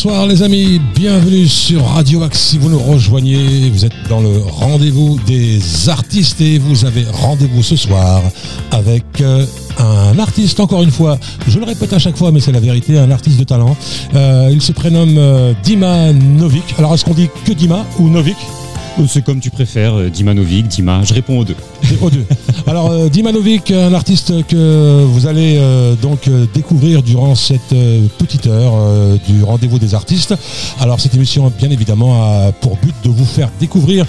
[0.00, 2.38] Bonsoir les amis, bienvenue sur Radio Axe.
[2.38, 7.64] Si vous nous rejoignez, vous êtes dans le rendez-vous des artistes et vous avez rendez-vous
[7.64, 8.22] ce soir
[8.70, 9.44] avec euh,
[9.76, 12.96] un artiste, encore une fois, je le répète à chaque fois, mais c'est la vérité,
[12.96, 13.76] un artiste de talent.
[14.14, 16.76] Euh, il se prénomme euh, Dima Novik.
[16.78, 18.36] Alors est-ce qu'on dit que Dima ou Novik?
[19.08, 21.56] C'est comme tu préfères, Dima Novik, Dima, je réponds aux deux.
[22.66, 27.72] Alors euh, Dima Novik, un artiste que vous allez euh, donc euh, découvrir durant cette
[27.72, 28.74] euh, petite heure
[29.26, 30.34] du rendez-vous des artistes.
[30.80, 34.04] Alors cette émission, bien évidemment, a pour but de vous faire découvrir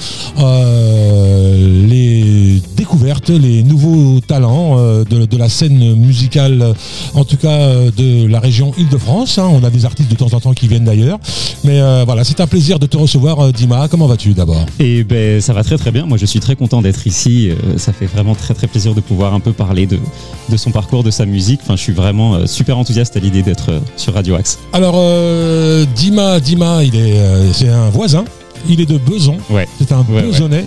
[1.87, 6.73] les découvertes, les nouveaux talents de, la scène musicale,
[7.13, 9.37] en tout cas de la région Île-de-France.
[9.37, 9.49] hein.
[9.51, 11.19] On a des artistes de temps en temps qui viennent d'ailleurs.
[11.63, 13.87] Mais voilà, c'est un plaisir de te recevoir, Dima.
[13.87, 14.65] Comment vas-tu d'abord?
[14.79, 16.05] Et ben ça va très très bien.
[16.05, 17.51] Moi je suis très content d'être ici.
[17.69, 19.99] Euh, Ça fait vraiment très très plaisir de pouvoir un peu parler de,
[20.49, 21.59] de son parcours, de sa musique.
[21.63, 24.59] Enfin je suis vraiment euh, super enthousiaste à l'idée d'être euh, sur Radio Axe.
[24.73, 27.17] Alors, euh, Dima, Dima, il est,
[27.53, 28.25] c'est un voisin.
[28.67, 29.37] Il est de Beson.
[29.49, 29.67] Ouais.
[29.79, 30.65] C'est un Ouais, Besonnais.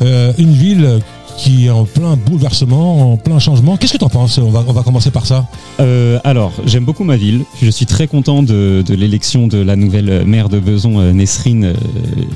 [0.00, 0.98] Une ville
[1.38, 3.76] qui est en plein bouleversement, en plein changement.
[3.76, 4.38] Qu'est-ce que tu en penses?
[4.38, 5.46] On va, on va commencer par ça.
[5.80, 7.44] Euh, alors j'aime beaucoup ma ville.
[7.62, 11.64] Je suis très content de, de l'élection de la nouvelle maire de Beson, euh, Nesrine,
[11.66, 11.74] euh,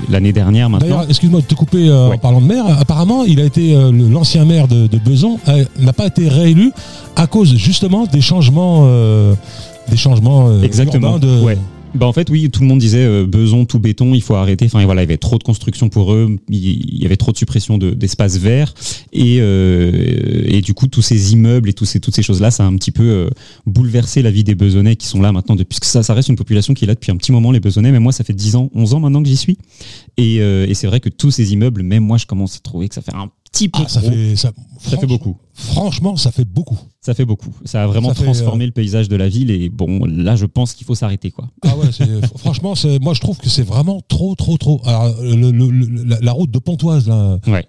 [0.09, 0.87] l'année dernière maintenant.
[0.87, 2.15] D'ailleurs, excuse-moi de te couper euh, Ouais.
[2.15, 2.65] en parlant de maire.
[2.79, 6.71] Apparemment, il a été euh, l'ancien maire de, de Beson euh, n'a pas été réélu
[7.17, 8.87] à cause justement des changements,
[9.89, 11.13] des changements Exactement.
[11.15, 11.41] urbains de.
[11.41, 11.57] Ouais.
[11.95, 14.65] Bah en fait oui, tout le monde disait euh, beson tout béton, il faut arrêter.
[14.65, 17.37] Enfin voilà, il y avait trop de construction pour eux, il y avait trop de
[17.37, 18.73] suppression de- d'espaces verts
[19.11, 22.67] et euh, et du coup tous ces immeubles et toutes ces choses là, ça a
[22.67, 23.29] un petit peu euh,
[23.67, 26.35] bouleversé la vie des Besonnais qui sont là maintenant depuis que ça ça reste une
[26.35, 28.55] population qui est là depuis un petit moment les Besonnais, mais moi ça fait 10
[28.55, 29.57] ans, 11 ans maintenant que j'y suis.
[30.17, 32.87] Et, euh, et c'est vrai que tous ces immeubles, même moi je commence à trouver
[32.89, 35.37] que ça fait un petit peu Ah, ça fait ça, Ça fait beaucoup.
[35.53, 36.77] Franchement, ça fait beaucoup.
[37.01, 37.53] Ça fait beaucoup.
[37.65, 40.45] Ça a vraiment Ça fait, transformé le paysage de la ville et bon là je
[40.45, 41.49] pense qu'il faut s'arrêter quoi.
[41.63, 41.87] Ah ouais,
[42.37, 44.81] franchement, moi je trouve que c'est vraiment trop, trop, trop.
[44.85, 47.65] Alors, le- le- le- la, la route de Pontoise, là, Ouais.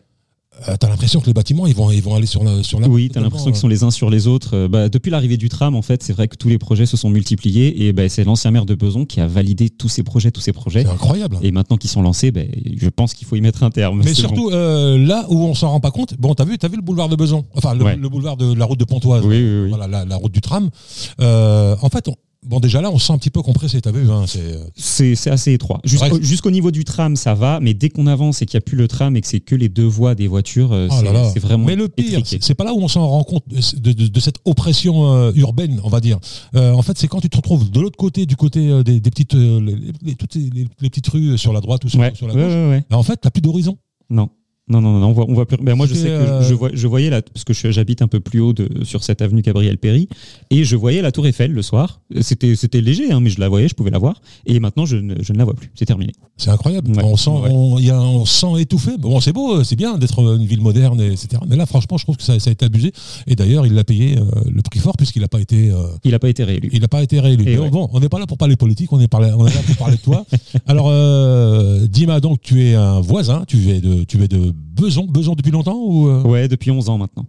[0.69, 2.89] Euh, t'as l'impression que les bâtiments, ils vont, ils vont aller sur la, sur la.
[2.89, 4.55] Oui, t'as l'impression qu'ils sont les uns sur les autres.
[4.57, 6.97] Euh, bah, depuis l'arrivée du tram, en fait, c'est vrai que tous les projets se
[6.97, 10.31] sont multipliés et bah, c'est l'ancien maire de Beson qui a validé tous ces projets,
[10.31, 10.83] tous ces projets.
[10.85, 11.39] C'est incroyable.
[11.43, 12.41] Et maintenant qu'ils sont lancés, bah,
[12.77, 14.03] je pense qu'il faut y mettre un terme.
[14.05, 16.15] Mais surtout euh, là où on s'en rend pas compte.
[16.19, 17.97] Bon, t'as vu, t'as vu le boulevard de Beson, enfin le, Ouais.
[17.97, 19.25] le boulevard de la route de Pontoise.
[19.27, 19.69] Oui, oui, oui.
[19.69, 20.71] Voilà, la, la route du tram.
[21.21, 22.17] Euh, en fait, on-
[22.47, 23.81] bon déjà là, on se sent un petit peu compressé.
[23.81, 24.25] T'as vu, hein,
[24.77, 25.29] c'est.
[25.31, 25.81] assez étroit.
[25.85, 28.77] Jusqu'au niveau du tram, ça va, mais dès qu'on avance et qu'il n'y a plus
[28.77, 30.95] le tram et que c'est que les deux voies des voitures, euh, Oh
[31.33, 34.09] c'est vraiment Mais le pire, c'est pas là où on s'en rend compte de, de-
[34.09, 36.19] de cette oppression euh, urbaine, on va dire.
[36.55, 39.11] Euh, en fait, c'est quand tu te retrouves de l'autre côté, du côté des, des
[39.11, 42.13] petites, les, les- toutes les, les- les petites rues sur la droite ou sur, Ouais,
[42.15, 42.43] sur la gauche.
[42.45, 42.85] ouais, ouais.
[42.97, 43.79] En fait, t'as plus d'horizon.
[44.11, 44.29] Non.
[44.67, 45.59] Non, non, non, on voit, on voit plus.
[45.59, 48.07] Ben moi, je sais que euh, je, vois, je voyais là, parce que j'habite un
[48.09, 50.09] peu plus haut de, sur cette avenue Gabriel Péry,
[50.51, 52.01] et je voyais la Tour Eiffel le soir.
[52.23, 54.23] C'était, c'était léger, hein, mais je la voyais, je pouvais la voir.
[54.47, 55.71] Et maintenant, je ne, je ne la vois plus.
[55.75, 56.13] C'est terminé.
[56.39, 56.91] C'est incroyable.
[56.97, 57.03] Ouais.
[57.05, 57.51] On sent, Ouais.
[57.51, 58.93] on, il y a, on se sent étouffé.
[58.99, 61.43] Bon, c'est beau, c'est bien d'être une ville moderne, et- etc.
[61.47, 62.91] Mais là, franchement, je trouve que ça, ça a été abusé.
[63.27, 65.73] Et d'ailleurs, il l'a payé euh, le prix fort puisqu'il n'a pas été.
[65.73, 66.71] euh, Il n'a pas été réélu.
[66.73, 67.43] il n'a pas été réélu.
[67.43, 67.71] Et Mais ouais.
[67.71, 69.77] Bon, on n'est pas là pour parler politique, on est, parlé- on est là pour
[69.77, 70.25] parler de toi.
[70.67, 75.07] Alors, euh, Dima, donc, tu es un voisin, tu es de, tu es de Beson,
[75.07, 76.23] Beson depuis longtemps ou euh?
[76.23, 77.27] Ouais, depuis 11 ans maintenant.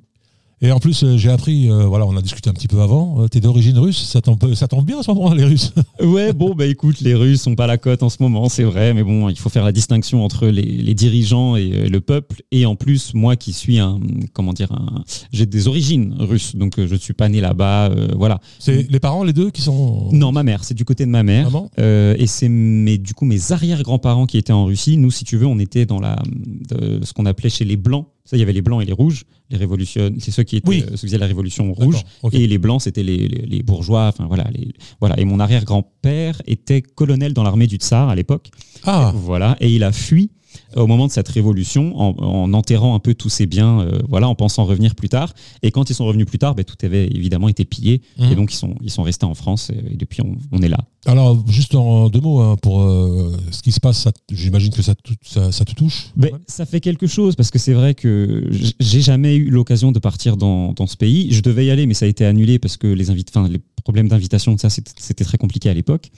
[0.62, 3.28] Et en plus, euh, j'ai appris, euh, voilà, on a discuté un petit peu avant,
[3.30, 5.74] tu es d'origine russe, ça tombe, ça tombe bien en ce moment, les Russes.
[6.02, 8.94] Ouais, bon, bah écoute, les Russes sont pas la cote en ce moment, c'est vrai,
[8.94, 12.42] mais bon, il faut faire la distinction entre les, les dirigeants et euh, le peuple.
[12.52, 14.00] Et en plus, moi qui suis un,
[14.34, 17.90] comment dire, un, j'ai des origines russes, donc euh, je ne suis pas né là-bas,
[17.90, 18.40] euh, voilà.
[18.60, 20.10] C'est les parents, les deux, qui sont.
[20.12, 21.46] Non, ma mère, c'est du côté de ma mère.
[21.46, 24.98] Maman Euh, et c'est mes, du coup mes arrière-grands-parents qui étaient en Russie.
[24.98, 26.22] Nous, si tu veux, on était dans la,
[26.70, 28.08] ce qu'on appelait chez les Blancs.
[28.26, 29.24] Ça, il y avait les Blancs et les Rouges.
[29.52, 30.82] Les révolutions, c'est ceux qui étaient, Oui.
[30.84, 32.02] euh, ceux qui faisaient la Révolution rouge.
[32.32, 34.08] Et les Blancs, c'était les, les, les bourgeois.
[34.08, 34.70] Enfin, voilà, les,
[35.00, 35.20] voilà.
[35.20, 38.50] Et mon arrière-grand-père était colonel dans l'armée du Tsar à l'époque.
[38.84, 39.56] Ah, Voilà.
[39.60, 40.32] Et il a fui
[40.78, 44.30] au moment de cette révolution en, en enterrant un peu tous ses biens, euh, voilà,
[44.30, 45.34] en pensant revenir plus tard.
[45.64, 48.02] Et quand ils sont revenus plus tard, ben, tout avait évidemment été pillé.
[48.18, 48.32] Mhm.
[48.32, 49.70] Et donc ils sont, ils sont restés en France.
[49.70, 50.80] Et, et depuis, on, on est là.
[51.08, 54.96] Alors, juste en deux mots, hein, pour euh, ce qui se passe, j'imagine que ça,
[54.96, 56.08] te- ça, ça te touche.
[56.48, 58.50] Ça fait quelque chose parce que c'est vrai que
[58.80, 61.32] j'ai jamais eu l'occasion de partir dans, dans ce pays.
[61.32, 64.58] Je devais y aller, mais ça a été annulé parce que les, les problèmes d'invitation,
[64.58, 66.10] ça c'était très compliqué à l'époque.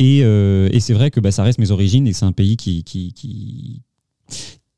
[0.00, 2.56] Et, euh, et c'est vrai que bah, ça reste mes origines et c'est un pays
[2.56, 3.82] qui, qui, qui,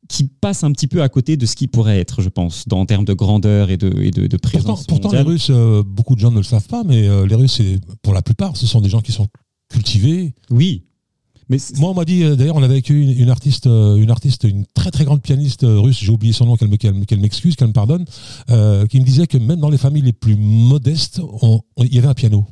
[0.08, 2.80] qui passe un petit peu à côté de ce qui pourrait être, je pense, dans,
[2.80, 4.84] en termes de grandeur et de, et de, de Pourtant, présence.
[4.86, 5.22] pourtant les.
[5.22, 7.62] Russes, euh, beaucoup de gens ne le savent pas, mais euh, les Russes,
[8.02, 9.26] pour la plupart, ce sont des gens qui sont
[10.50, 10.84] Oui.
[11.50, 14.10] Mais Moi, on m'a dit, euh, d'ailleurs, on avait avec une, une artiste, euh, une
[14.10, 16.94] artiste, une très très grande pianiste euh, russe, j'ai oublié son nom, qu'elle me- qu'elle
[16.94, 18.06] me- qu'elle m'excuse, qu'elle me pardonne,
[18.50, 21.20] euh, qui me disait que même dans les familles les plus modestes,
[21.78, 22.46] il y avait un piano.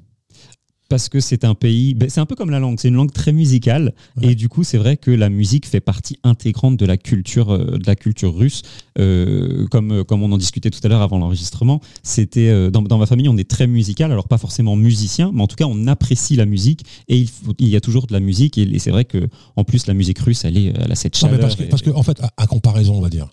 [0.92, 3.12] Parce que c'est un pays, ben, c'est un peu comme la langue, c'est une langue
[3.12, 4.32] très musicale Ouais.
[4.32, 7.78] et du coup c'est vrai que la musique fait partie intégrante de la culture euh,
[7.78, 8.62] de la culture russe,
[8.98, 11.80] Euh, comme euh, comme on en discutait tout à l'heure avant l'enregistrement.
[12.02, 15.46] C'était dans, dans ma famille on est très musical, alors pas forcément musicien, mais en
[15.46, 18.20] tout cas on apprécie la musique et il, faut- il y a toujours de la
[18.20, 20.94] musique et, et c'est vrai que en plus la musique russe elle est elle a
[20.94, 21.36] cette Non, chaleur.
[21.38, 23.28] mais parce que, et- parce que, en fait, à, à comparaison, on va dire,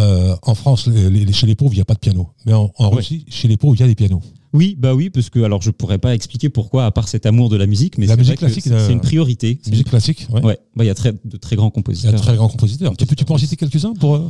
[0.00, 2.28] euh, en France, les- les- chez les pauvres, il n'y a pas de piano.
[2.46, 2.96] Mais en, en Ouais.
[2.96, 4.22] Russie, chez les pauvres, il y a des pianos.
[4.54, 7.48] Oui, bah oui, parce que alors je pourrais pas expliquer pourquoi à part cet amour
[7.50, 9.58] de la musique, mais La c'est musique vrai que classique, c'est euh, c'est une priorité.
[9.62, 10.40] C'est Musique classique, ouais.
[10.76, 12.12] bah il y a très, de très grands Il y a compositeurs.
[12.12, 12.96] de très grands compositeurs.
[12.96, 14.14] Tu peux, tu peux en citer quelques-uns pour.
[14.14, 14.28] euh,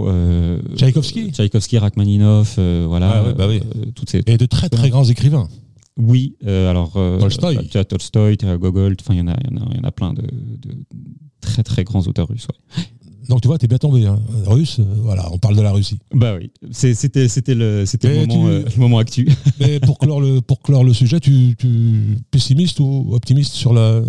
[0.00, 3.10] Euh, Tchaïkovski Tchaïkovski, Rachmaninov, euh, voilà.
[3.16, 3.60] Ah ouais, bah oui.
[3.76, 4.22] euh, toutes ces.
[4.26, 5.48] Et de très très grands écrivains.
[5.96, 6.34] Oui,
[6.70, 6.92] alors.
[7.68, 9.84] tu as Gogol, enfin, il y, en a- il y, en a- il y en
[9.84, 10.74] a plein de, de
[11.40, 12.48] très très grands auteurs russes.
[12.48, 12.84] ouais.
[13.28, 14.06] Donc tu vois, t'es bien tombé.
[14.06, 14.20] Hein.
[14.46, 15.98] Russe, euh, voilà, on parle de la Russie.
[16.14, 17.24] Bah oui, c'était
[17.54, 19.28] le, moment, tu- euh, le moment actu.
[19.60, 24.02] Mais pour clore le, pour clore le sujet, tu, tu pessimiste ou optimiste sur, la,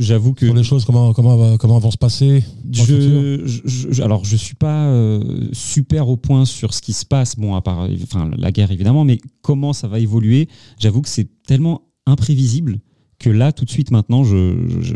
[0.00, 0.46] J'avoue que.
[0.46, 4.54] sur les choses, comment, comment, comment vont se passer Je, je- je- alors je suis
[4.54, 8.52] pas euh, super au point sur ce qui se passe, bon à part enfin la
[8.52, 10.48] guerre évidemment, mais comment ça va évoluer?
[10.78, 12.78] J'avoue que c'est tellement imprévisible
[13.18, 14.94] que là tout de suite maintenant, je, je- je-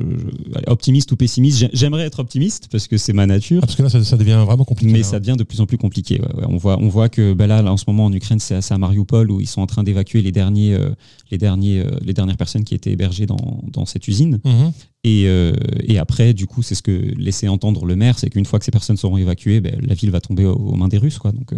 [0.55, 3.59] allez, optimiste ou pessimiste, j'ai- j'aimerais être optimiste parce que c'est ma nature.
[3.63, 4.93] Ah, parce que là, ça, ça devient vraiment compliqué.
[4.93, 5.03] Mais hein.
[5.03, 6.21] ça devient de plus en plus compliqué.
[6.21, 6.47] ouais, ouais.
[6.49, 8.61] On voit, on voit que ben là, là, en ce moment en Ukraine, c'est à,
[8.75, 10.91] à Mariupol où ils sont en train d'évacuer les derniers, euh,
[11.33, 14.39] les derniers, euh, les dernières personnes qui étaient hébergées dans, dans cette usine.
[14.45, 14.73] Mhm.
[15.05, 15.53] Et, euh,
[15.83, 18.65] et après, du coup, c'est ce que laissait entendre le maire, c'est qu'une fois que
[18.65, 21.19] ces personnes seront évacuées, ben, la ville va tomber aux, aux mains des Russes.
[21.19, 21.33] Quoi.
[21.33, 21.53] Donc,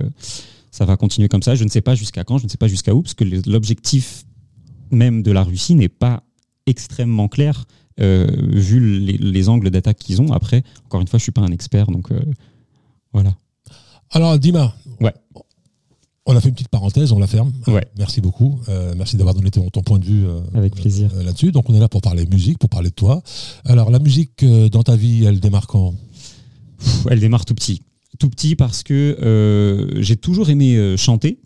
[0.71, 1.55] ça va continuer comme ça.
[1.55, 4.25] Je ne sais pas jusqu'à quand, je ne sais pas jusqu'à où, parce que l'objectif
[4.91, 6.23] même de la Russie n'est pas
[6.67, 7.65] extrêmement clair,
[8.01, 10.33] euh, vu les, les angles d'attaque qu'ils ont.
[10.33, 12.21] Après, encore une fois, je suis pas un expert, donc euh,
[13.13, 13.35] voilà.
[14.11, 15.13] Alors, Dima, Ouais.
[16.27, 17.53] on a fait une petite parenthèse, on la ferme.
[17.67, 17.87] Ouais.
[17.99, 18.59] Merci beaucoup.
[18.69, 21.11] Euh, merci d'avoir donné ton, ton point de vue euh, Avec plaisir.
[21.15, 21.53] euh, là-dessus.
[21.53, 23.23] Donc, on est là pour parler musique, pour parler de toi.
[23.65, 25.95] Alors, la musique dans ta vie, elle démarre quand?
[27.11, 27.83] Elle démarre tout petit.
[28.19, 31.39] Tout petit parce que j'ai toujours aimé chanter.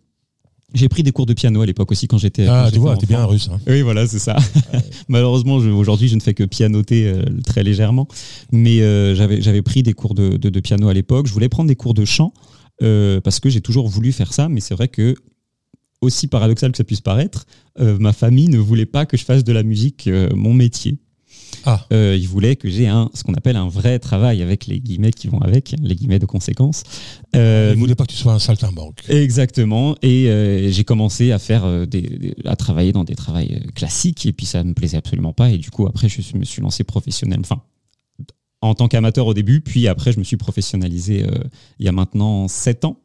[0.75, 2.45] J'ai pris des cours de piano à l'époque aussi quand j'étais.
[2.45, 3.49] quand Ah, tu vois, t'es bien russe.
[3.53, 3.59] hein.
[3.67, 4.37] Oui, voilà, c'est ça.
[5.09, 8.07] Malheureusement, aujourd'hui, je ne fais que pianoter euh, très légèrement.
[8.53, 11.27] Mais euh, j'avais j'avais pris des cours de, de- de piano à l'époque.
[11.27, 12.35] Je voulais prendre des cours de chant
[12.83, 14.49] euh, parce que j'ai toujours voulu faire ça.
[14.51, 15.15] Mais c'est vrai que,
[16.03, 17.47] aussi paradoxal que ça puisse paraître,
[17.81, 20.99] ma famille ne voulait pas que je fasse de la musique mon métier.
[21.65, 21.87] Ah.
[21.93, 25.11] Euh, ils voulaient que j'ai un, ce qu'on appelle un vrai travail avec les guillemets
[25.11, 26.83] qui vont avec, les guillemets de conséquence.
[27.37, 29.01] Euh, Il voulait pas que tu sois un saltimbanque.
[29.09, 29.97] Exactement.
[30.03, 34.25] Et euh, j'ai commencé à faire euh, des, des- à travailler dans des travails classiques
[34.27, 35.51] et puis ça me plaisait absolument pas.
[35.51, 37.39] Et du coup, après, je me suis lancé professionnel.
[37.41, 37.61] Enfin,
[38.61, 41.31] en tant qu'amateur au début, puis après, je me suis professionnalisé euh,
[41.79, 42.99] il y a maintenant sept ans.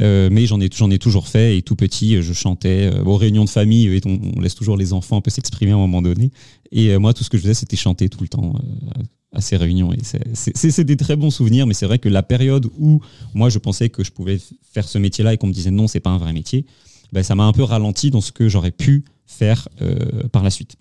[0.00, 0.68] Euh, mais j'en ai,
[0.98, 4.54] toujours fait et tout petit, euh, je chantais aux réunions de famille et on, laisse
[4.54, 6.30] toujours les enfants un peu s'exprimer à un moment donné.
[6.70, 8.54] Et moi, tout ce que je faisais, c'était chanter tout le temps
[9.34, 9.92] à ces réunions.
[9.92, 13.00] Et c'est- des très bons souvenirs, mais c'est vrai que la période où
[13.34, 14.38] moi, je pensais que je pouvais
[14.72, 16.64] faire ce métier-là et qu'on me disait non, c'est pas un vrai métier,
[17.12, 19.68] ben, ça m'a un peu ralenti dans ce que j'aurais pu faire
[20.30, 20.76] par la suite.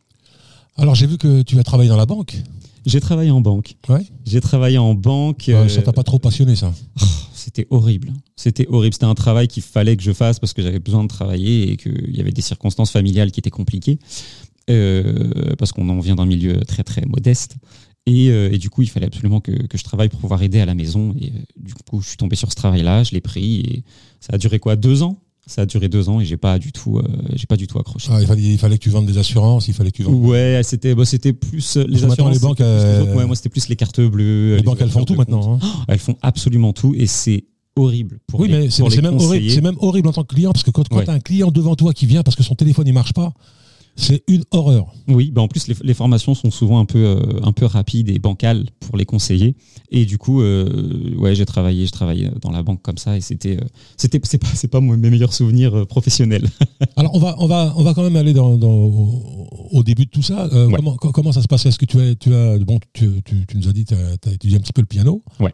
[0.78, 2.38] Alors, j'ai vu que tu as travaillé dans la banque.
[2.86, 3.76] J'ai travaillé en banque.
[3.90, 4.06] Ouais.
[4.26, 5.46] J'ai travaillé en banque.
[5.48, 6.74] Ouais, euh, ça t'a pas trop passionné, ça
[7.34, 8.14] C'était horrible.
[8.36, 8.94] C'était horrible.
[8.94, 11.78] C'était un travail qu'il fallait que je fasse parce que j'avais besoin de travailler et
[11.78, 14.00] qu'il y avait des circonstances familiales qui étaient compliquées.
[14.70, 17.58] Euh, parce qu'on en vient d'un milieu très très modeste.
[18.06, 20.60] Et, euh, et du coup, il fallait absolument que, que je travaille pour pouvoir aider
[20.60, 21.14] à la maison.
[21.20, 23.84] Et euh, du coup, je suis tombé sur ce travail-là, je l'ai pris et
[24.20, 24.76] ça a duré quoi?
[24.76, 25.18] Deux ans?
[25.54, 27.04] Ça a duré deux ans et j'ai pas du tout, euh,
[27.36, 28.08] j'ai pas du tout accroché.
[28.10, 30.24] Ah, il, fallait, il fallait que tu vendes des assurances, il fallait que tu vendes.
[30.26, 32.34] Ouais, c'était bah, c'était plus euh, les Parce assurances.
[32.36, 33.16] les banques, les euh.
[33.16, 34.56] Ouais, moi, c'était plus les cartes bleues.
[34.56, 35.28] Les banques, elles font tout compte.
[35.28, 35.60] maintenant.
[35.62, 35.84] hein.
[35.90, 37.44] Elles font absolument tout et c'est
[37.76, 40.54] horrible pour Oui, les, mais c'est même, horrible, c'est même horrible en tant que client
[40.54, 41.04] parce que quand, quand Ouais.
[41.06, 43.34] tu as un client devant toi qui vient parce que son téléphone ne marche pas,
[44.02, 44.94] c'est une horreur.
[45.08, 48.10] Oui, bah en plus les, les formations sont souvent un peu euh, un peu rapides
[48.10, 49.56] et bancales pour les conseillers.
[49.92, 53.22] Et du coup, euh, ouais, j'ai travaillé, je travaillais dans la banque comme ça et
[53.22, 53.66] c'était euh,
[53.98, 56.48] c'était c'est pas c'est pas moi, mes meilleurs souvenirs euh, professionnels.
[56.96, 58.72] Alors on va on va on va quand même aller dans, dans-
[59.72, 60.74] au, début de tout ça, Ouais.
[60.76, 61.70] comment, co- comment ça se passait?
[61.70, 64.32] Est-ce que tu as, tu as bon, tu, tu- tu nous as dit, tu as,
[64.34, 65.24] étudié un petit peu le piano.
[65.40, 65.54] Ouais.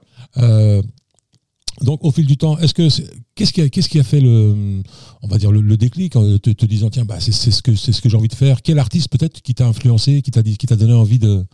[1.82, 2.88] Donc, au fil du temps, est-ce que
[3.36, 4.82] qu'est-ce qui a, fait le,
[5.24, 8.18] va dire le, déclic, te, disant tiens, bah, c'est, ce que c'est ce que j'ai
[8.18, 8.62] envie de faire.
[8.62, 11.46] Quel artiste peut-être qui t'a influencé, qui t'a qui t'a donné envie de,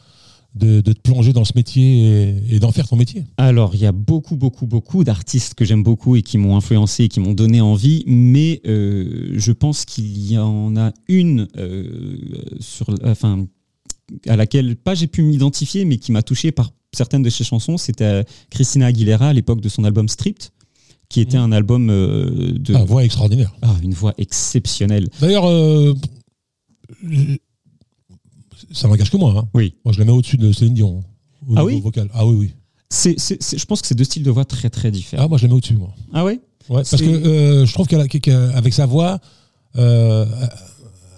[0.60, 3.26] te plonger dans ce métier et, et d'en faire ton métier?
[3.38, 7.04] Alors, il y a beaucoup, beaucoup, beaucoup d'artistes que j'aime beaucoup et qui m'ont influencé
[7.04, 12.18] et qui m'ont donné envie, mais euh, je pense qu'il y en a une euh,
[12.62, 13.46] sur, enfin,
[14.28, 17.78] à laquelle pas j'ai pu m'identifier, mais qui m'a touché par certaines de ses chansons.
[17.78, 20.50] C'était euh, Christina Aguilera à l'époque de son album Stripped,
[21.10, 21.44] qui était Mhm.
[21.44, 23.54] un album euh, de Ah, voix extraordinaire.
[23.62, 25.10] ah, une voix exceptionnelle.
[25.22, 25.94] D'ailleurs, euh,
[28.72, 29.34] ça n'engage que moi.
[29.38, 29.48] hein.
[29.54, 29.76] Oui.
[29.86, 31.04] Moi, je la mets au-dessus de Céline Dion.
[31.50, 32.10] Au Ah oui vocal.
[32.14, 32.54] Ah oui, oui.
[32.90, 35.24] C'est, c'est- c'est- je pense que c'est deux styles de voix très très différents.
[35.24, 35.94] Ah, moi, je la mets au-dessus, moi.
[36.14, 36.40] Ah ouais?
[36.70, 39.20] Ouais, parce que euh, je trouve qu'avec sa voix,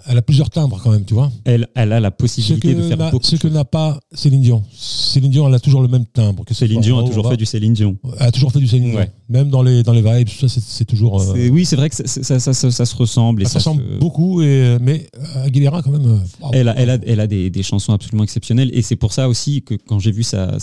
[0.08, 1.30] elle a plusieurs timbres quand même, tu vois.
[1.44, 3.24] elle, elle a la possibilité de faire beaucoup.
[3.24, 4.62] ce que n'a pas Céline Dion.
[4.72, 6.44] Céline Dion, elle a toujours le même timbre.
[6.44, 7.96] Que Céline Dion a toujours fait du Céline Dion.
[8.20, 9.06] Elle a toujours fait du Céline Dion.
[9.28, 11.20] Même dans les, dans les vibes, tout ça, c'est- toujours.
[11.20, 13.42] euh, oui, c'est vrai que ça, ça, se ressemble.
[13.42, 15.08] Et ça, ressemble se- beaucoup, et, mais
[15.44, 16.06] Aguilera, quand même.
[16.06, 16.48] euh.
[16.52, 19.28] Elle a, elle a, elle a des, des chansons absolument exceptionnelles et c'est pour ça
[19.28, 20.58] aussi que quand j'ai vu sa-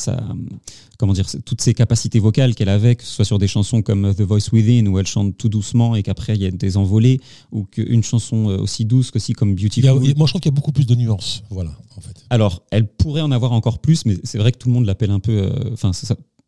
[1.03, 4.15] comment dire, toutes ces capacités vocales qu'elle avait, que ce soit sur des chansons comme
[4.15, 7.19] The Voice Within où elle chante tout doucement et qu'après il y a des envolées,
[7.51, 9.89] ou qu'une chanson euh, aussi douce qu'aussi comme Beautiful.
[9.89, 11.43] a- moi, je trouve qu'il y a beaucoup plus de nuances.
[11.50, 12.24] Voilà, en fait.
[12.29, 15.12] Alors, elle pourrait en avoir encore plus, mais c'est vrai que tout le monde l'appelle
[15.12, 15.33] un peu.
[15.33, 15.91] euh, Enfin,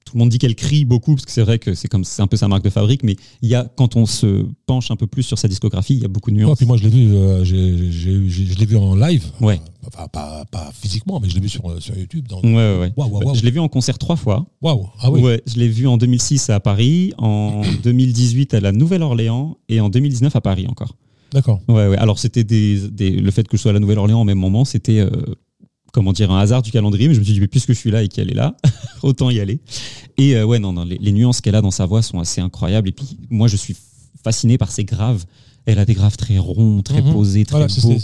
[0.05, 2.21] tout le monde dit qu'elle crie beaucoup parce que c'est vrai que c'est comme c'est
[2.21, 4.95] un peu sa marque de fabrique, mais il y a quand on se penche un
[4.95, 6.57] peu plus sur sa discographie, il y a beaucoup de nuances.
[6.57, 9.25] puis moi, je l'ai vu, euh, j'ai- j'ai- j'ai- je l'ai vu en live.
[9.41, 9.59] Ouais.
[9.91, 12.27] Pas, pas- pas physiquement, mais je l'ai vu sur, euh, sur YouTube.
[12.27, 13.31] dans- Ouais, waouh, Bah.
[13.33, 14.45] Je l'ai vu en concert trois fois.
[14.61, 14.87] Waouh.
[14.99, 15.21] Ah oui.
[15.21, 19.89] Ouais, je l'ai vu en 2006 à Paris, en 2018 à la Nouvelle-Orléans et en
[19.89, 20.95] 2019 à Paris encore.
[21.31, 21.59] D'accord.
[21.67, 21.97] Ouais, ouais.
[21.97, 24.63] Alors c'était des, des- le fait que je sois à la Nouvelle-Orléans au même moment,
[24.65, 25.09] c'était euh,
[25.95, 27.07] comment dire un hasard du calendrier.
[27.07, 28.55] Mais je me suis dit, mais puisque je suis là et qu'elle est là,
[29.01, 29.59] autant y aller.
[30.17, 32.41] Et euh, ouais, non, non, les, les nuances qu'elle a dans sa voix sont assez
[32.41, 32.89] incroyables.
[32.89, 33.75] Et puis moi, je suis
[34.23, 35.23] fasciné par ses graves.
[35.67, 37.11] Elle a des graves très ronds, très Mhm.
[37.13, 37.97] posés, très Voilà, beaux.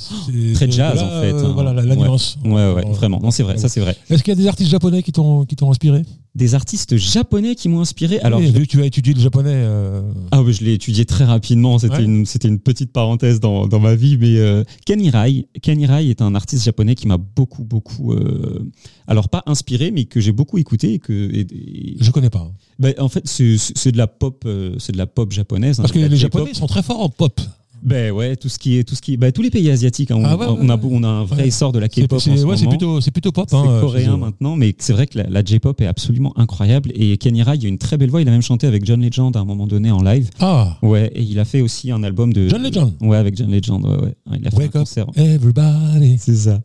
[0.55, 1.51] Très jazz, là, en fait, euh, hein.
[1.53, 2.01] voilà, la, la Ouais.
[2.07, 2.39] nuance.
[2.43, 3.19] Ouais, ouais, vraiment.
[3.21, 3.57] Non, c'est vrai.
[3.60, 3.95] Ça, c'est vrai.
[4.10, 6.01] Est-ce qu'il y a des artistes japonais qui t'ont qui t'ont inspiré?
[6.34, 8.18] Des artistes japonais qui m'ont inspiré.
[8.22, 9.52] Alors, Oui, je- tu as étudié le japonais.
[9.54, 11.78] euh, Ah oui, je l'ai étudié très rapidement.
[11.78, 12.04] C'était Ouais.
[12.06, 14.16] une, c'était une petite parenthèse dans, dans ma vie.
[14.18, 18.64] Mais euh, Ken Hirai, Ken Hirai est un artiste japonais qui m'a beaucoup, beaucoup, euh,
[19.08, 22.50] alors pas inspiré, mais que j'ai beaucoup écouté et que, et- et- je connais pas.
[22.80, 25.80] ben, en fait, c'est, c'est de la pop, euh, c'est de la pop japonaise.
[25.80, 26.16] hein, Parce que les.
[26.16, 27.42] Japonais sont très forts en pop.
[27.84, 30.16] Ben ouais, tout ce qui est, tout ce qui, ben, tous les pays asiatiques, hein,
[30.18, 31.48] on, Ah ouais, on a, on a un vrai Ouais.
[31.48, 33.48] essor de la K-pop c'est- ce ouais, plutôt, c'est plutôt pop.
[33.50, 36.92] C'est hein, coréen maintenant, mais c'est vrai que la, la J-pop est absolument incroyable.
[36.94, 38.22] Et Ken Hirai, il a une très belle voix.
[38.22, 40.30] Il a même chanté avec John Legend à un moment donné en live.
[40.40, 42.48] Ah, Ouais, et il a fait aussi un album de.
[42.50, 42.92] John Legend.
[43.02, 43.98] Ouais, avec John Legend, ouais,
[44.30, 44.40] ouais.
[44.40, 45.06] Il a fait Wake un up, concert.
[45.16, 46.18] everybody.
[46.20, 46.62] C'est ça.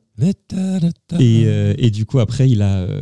[1.18, 3.00] Et, euh, et du coup, après, il a, euh,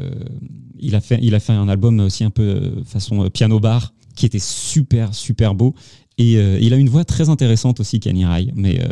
[0.78, 3.92] il, a fait, il a fait un album aussi un peu euh, façon piano bar
[4.16, 5.74] qui était super, super beau.
[6.18, 8.52] Et euh, il a une voix très intéressante aussi, Ken Hirai.
[8.54, 8.88] Mais euh,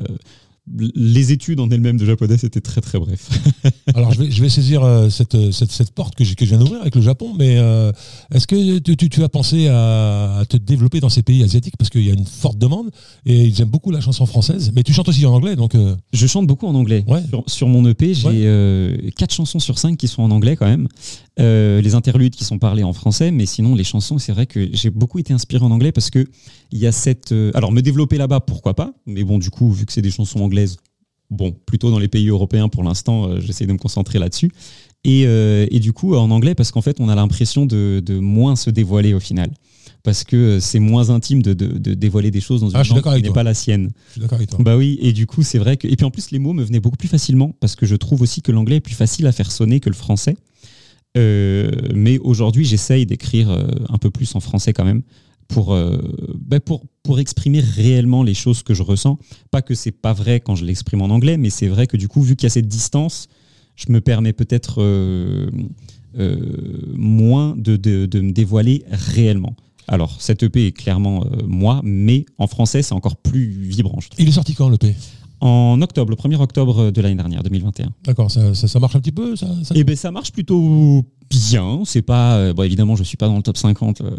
[0.71, 3.28] les études en elles-mêmes de japonais, c'était très, très bref.
[3.95, 6.50] Alors, je vais, je vais saisir euh, cette, cette, cette porte que, j'ai- que je
[6.50, 7.90] viens d'ouvrir avec le Japon, mais euh,
[8.33, 11.76] est-ce que tu, tu- tu as pensé à, à te développer dans ces pays asiatiques?
[11.76, 12.90] Parce qu'il y a une forte demande
[13.26, 15.97] et ils aiment beaucoup la chanson française, mais tu chantes aussi en anglais, donc euh,
[16.12, 17.04] Je chante beaucoup en anglais.
[17.09, 17.23] Ouais.
[17.28, 18.35] Sur, sur mon EP, j'ai Ouais.
[18.45, 20.87] euh, quatre chansons sur cinq qui sont en anglais quand même.
[21.40, 24.69] Euh, les interludes qui sont parlés en français, mais sinon les chansons, c'est vrai que
[24.75, 26.26] j'ai beaucoup été inspiré en anglais parce que
[26.71, 27.33] il y a cette.
[27.33, 28.92] euh, alors me développer là-bas, pourquoi pas?
[29.07, 30.51] Mais bon, du coup, vu que c'est des chansons anglaises,
[31.30, 34.50] bon, plutôt dans les pays européens pour l'instant, euh, j'essaie de me concentrer là-dessus.
[35.04, 38.18] Et, euh, et du coup, en anglais, parce qu'en fait, on a l'impression de, de
[38.18, 39.50] moins se dévoiler au final.
[40.04, 42.82] Parce que euh, c'est moins intime de, de- de dévoiler des choses dans une Ah,
[42.82, 43.90] langue qui n'est pas la sienne.
[44.09, 44.59] je suis d'accord avec toi.
[44.62, 45.87] Bah oui, et du coup, c'est vrai que.
[45.88, 48.21] Et puis en plus, les mots me venaient beaucoup plus facilement parce que je trouve
[48.23, 50.37] aussi que l'anglais est plus facile à faire sonner que le français.
[51.16, 53.50] Euh, mais aujourd'hui, j'essaye d'écrire
[53.88, 55.02] un peu plus en français quand même
[55.52, 55.99] pour, euh,
[56.35, 59.18] bah pour, pour exprimer réellement les choses que je ressens.
[59.50, 62.09] Pas que c'est pas vrai quand je l'exprime en anglais, mais c'est vrai que du
[62.09, 63.28] coup, vu qu'il y a cette distance,
[63.76, 65.50] je me permets peut-être euh,
[66.18, 69.54] euh, moins de, de, de me dévoiler réellement.
[69.88, 74.09] Alors, cette EP est clairement moi, mais en français, c'est encore plus vibrant, je.
[74.18, 74.94] Il est sorti quand le P?
[75.40, 77.92] En octobre, le 1er octobre de l'année dernière, 2021.
[78.04, 79.75] D'accord, ça, ça, ça marche un petit peu ça, ça?
[79.75, 81.80] Et ben ça marche plutôt bien.
[81.84, 84.10] C'est pas, euh, bon évidemment, je suis pas dans le top 50 euh,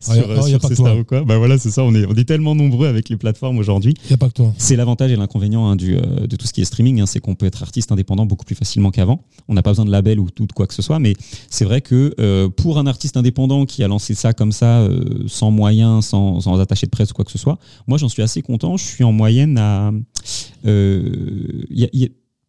[0.00, 0.86] sur, Ah, y y sur pas ces que toi.
[0.86, 1.24] stars ou quoi.
[1.24, 1.82] Bah voilà, c'est ça.
[1.84, 3.94] On est, on est tellement nombreux avec les plateformes aujourd'hui.
[4.04, 4.52] Il n'y a pas que toi.
[4.58, 7.20] C'est l'avantage et l'inconvénient hein, du, euh, de tout ce qui est streaming, hein, c'est
[7.20, 9.22] qu'on peut être artiste indépendant beaucoup plus facilement qu'avant.
[9.48, 11.14] On n'a pas besoin de label ou tout de quoi que ce soit, mais
[11.50, 14.86] c'est vrai que pour un artiste indépendant qui a lancé ça comme ça,
[15.26, 18.22] sans moyens, sans, sans attaché de presse ou quoi que ce soit, moi j'en suis
[18.22, 18.76] assez content.
[18.76, 19.92] Je suis en moyenne à
[20.64, 22.08] y a- y a-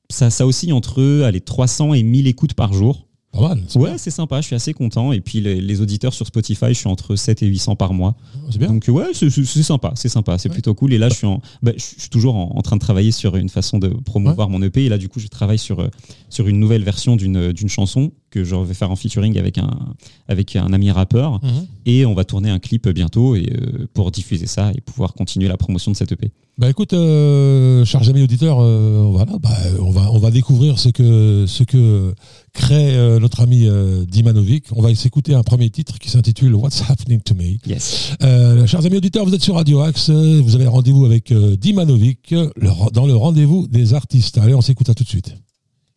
[0.09, 3.07] ça, ça oscille entre allez, 300 et 1000 écoutes par jour.
[3.31, 3.61] Pas mal.
[3.67, 5.11] c'est Ouais, c'est sympa, je suis assez content.
[5.11, 8.15] Et puis les, les auditeurs sur Spotify, je suis entre 7 et 800 par mois.
[8.49, 8.69] C'est bien.
[8.69, 10.53] Donc ouais, c'est sympa, c'est sympa, c'est Ouais.
[10.53, 10.93] plutôt cool.
[10.93, 13.35] Et là, je suis, en, bah, je suis toujours en, en train de travailler sur
[13.35, 14.85] une façon de promouvoir mon EP.
[14.85, 15.89] Et là, du coup, je travaille sur, euh,
[16.29, 19.79] sur une nouvelle version d'une d'une chanson que je vais faire en featuring avec un,
[20.27, 21.39] avec un ami rappeur.
[21.43, 21.67] Mhm.
[21.85, 25.47] Et on va tourner un clip bientôt et, euh, pour diffuser ça et pouvoir continuer
[25.47, 26.31] la promotion de cette EP.
[26.59, 29.49] Bah écoute, euh, chers amis auditeurs, euh, voilà, bah,
[29.79, 32.13] on va on va découvrir ce que ce que
[32.53, 34.65] crée euh, notre ami euh, Dimanovic.
[34.75, 37.65] On va s'écouter un premier titre qui s'intitule What's Happening to Me.
[37.65, 38.11] Yes.
[38.21, 42.31] Euh, chers amis auditeurs, vous êtes sur Radio Axe, vous avez rendez-vous avec euh, Dimanovic
[42.31, 44.37] le dans le rendez-vous des artistes.
[44.37, 45.33] Allez, on s'écoute à tout de suite.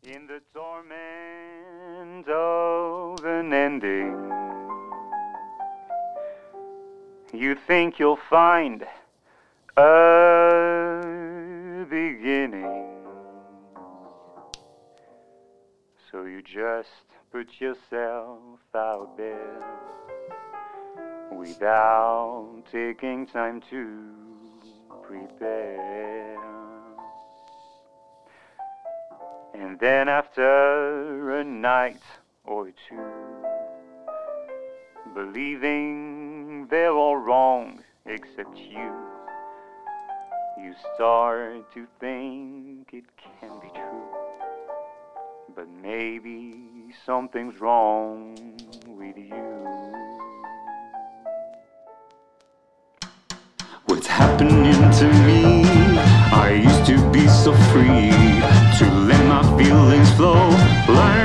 [0.07, 4.15] In the torment of an ending,
[7.35, 8.85] you think you'll find
[9.77, 11.01] a
[11.89, 12.89] beginning.
[16.11, 16.89] So you just
[17.31, 18.39] put yourself
[18.75, 19.63] out there
[21.33, 24.11] without taking time to
[25.03, 26.37] prepare.
[29.55, 32.03] And then after a night
[32.45, 33.03] or two,
[35.15, 38.93] believing they're all wrong except you,
[40.63, 43.05] you start to think it
[43.41, 44.07] can be true.
[45.57, 48.37] But maybe something's wrong
[48.87, 49.93] with you.
[53.87, 55.65] What's happening to me?
[56.33, 58.13] I used to be so free
[58.79, 60.49] to let my feelings flow,
[60.89, 61.22] learn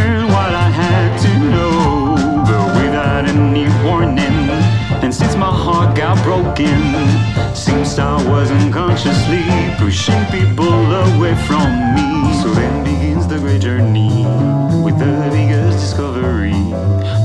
[5.07, 9.45] And since my heart got broken, seems I was unconsciously
[9.77, 12.33] pushing people away from me.
[12.41, 14.25] So then begins the great journey
[14.83, 16.51] with the biggest discovery.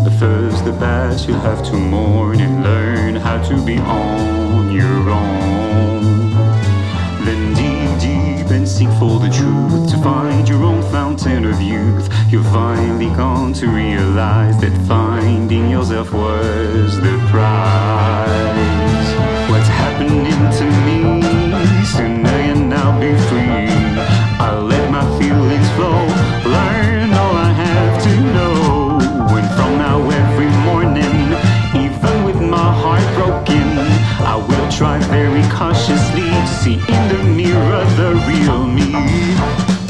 [0.04, 5.10] The first, the past you have to mourn and learn how to be on your
[5.10, 6.11] own.
[8.62, 12.08] And seek for the truth to find your own fountain of youth.
[12.30, 19.08] You'll finally come to realize that finding yourself was the prize.
[19.50, 20.22] What's happening
[20.58, 21.02] to me?
[21.86, 23.66] Soon I and I'll be free.
[24.38, 26.06] I'll let my feelings flow,
[26.48, 27.01] learn
[34.48, 39.81] will try very cautiously see in the mirror the real me.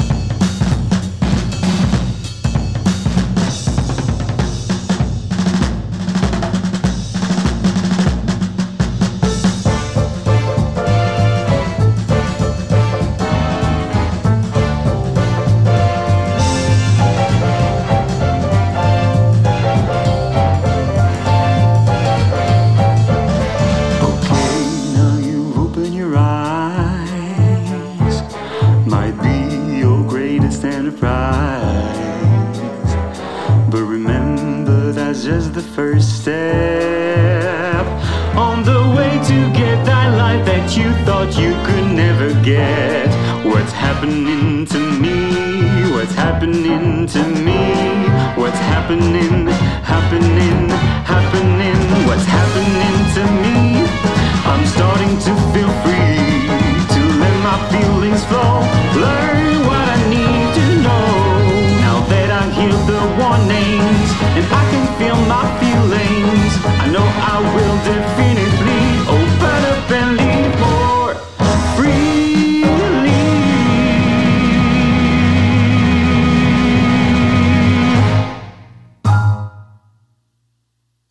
[58.23, 58.53] Feelings flow.
[59.01, 61.07] Learn what I need to know.
[61.85, 67.35] Now that I hear the warnings and I can feel my feelings, I know I
[67.55, 68.85] will definitely
[69.19, 71.13] open up and live more
[71.75, 73.13] freely.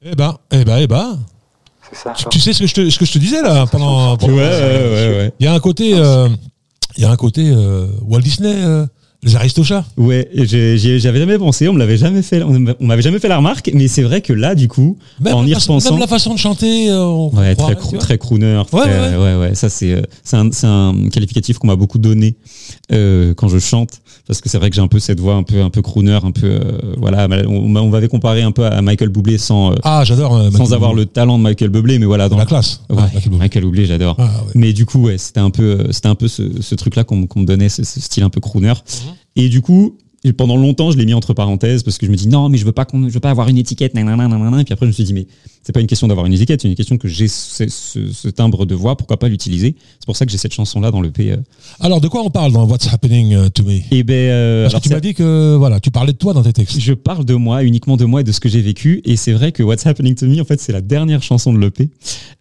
[0.05, 1.19] Eh ben, eh ben, eh ben.
[1.91, 2.13] C'est ça.
[2.15, 4.17] Tu, tu sais ce que je te, ce que je te disais là pendant.
[4.17, 5.33] pendant- ouais.
[5.39, 6.29] Il y a un côté, euh,
[6.97, 8.87] il y a un côté euh, Walt Disney, euh,
[9.25, 9.85] les Aristochats.
[9.97, 13.29] Ouais, j'avais jamais pensé, on me l'avait jamais fait, on m'a- on m'avait jamais fait
[13.29, 16.07] la remarque, mais c'est vrai que là, du coup, Même, en y repensant, même la
[16.09, 16.91] façon de chanter.
[16.91, 21.09] euh, on ouais, très, très crooner, Ouais, très- ouais, ouais, ouais, ça c'est, c'est un,
[21.13, 22.35] qualificatif qu'on m'a beaucoup donné
[22.91, 25.43] euh, quand je chante, parce que c'est vrai que j'ai un peu cette voix un
[25.43, 28.81] peu, un peu crooner, un peu, euh, voilà, on, on m'avait comparé un peu à
[28.83, 30.35] Michael Bublé sans, euh, Ah, j'adore.
[30.37, 31.05] euh, sans Michael avoir Bublé.
[31.05, 32.81] le talent de Michael Bublé, mais voilà, dans la classe.
[32.89, 33.39] Ouais, Ouais, Michael Bublé.
[33.39, 34.17] Michael Bublé, j'adore.
[34.19, 34.53] Ah, ouais.
[34.55, 37.41] Mais du coup, ouais, c'était un peu, c'était un peu ce, ce truc-là qu'on qu'on
[37.41, 38.69] me donnait, ce, ce style un peu crooner.
[38.69, 38.75] Mhm.
[39.37, 42.17] Et du coup, Et pendant longtemps, je l'ai mis entre parenthèses parce que je me
[42.17, 44.61] dis non, mais je veux pas qu'on, je veux pas avoir une étiquette, nanana, nanana.
[44.61, 45.27] Et puis après, je me suis dit mais
[45.65, 48.29] c'est pas une question d'avoir une étiquette, c'est une question que j'ai ce, ce- ce
[48.29, 49.75] timbre de voix, pourquoi pas l'utiliser?
[49.99, 51.33] C'est pour ça que j'ai cette chanson là dans le P.
[51.33, 51.37] euh.
[51.81, 53.81] Alors, de quoi on parle dans What's Happening uh, to Me?
[53.91, 56.33] Et ben, euh, Parce alors que tu m'as dit que voilà, tu parlais de toi
[56.35, 56.79] dans tes textes.
[56.81, 59.01] je parle de moi, uniquement de moi et de ce que j'ai vécu.
[59.05, 61.59] Et c'est vrai que What's Happening to Me, en fait, c'est la dernière chanson de
[61.59, 61.91] l'EP.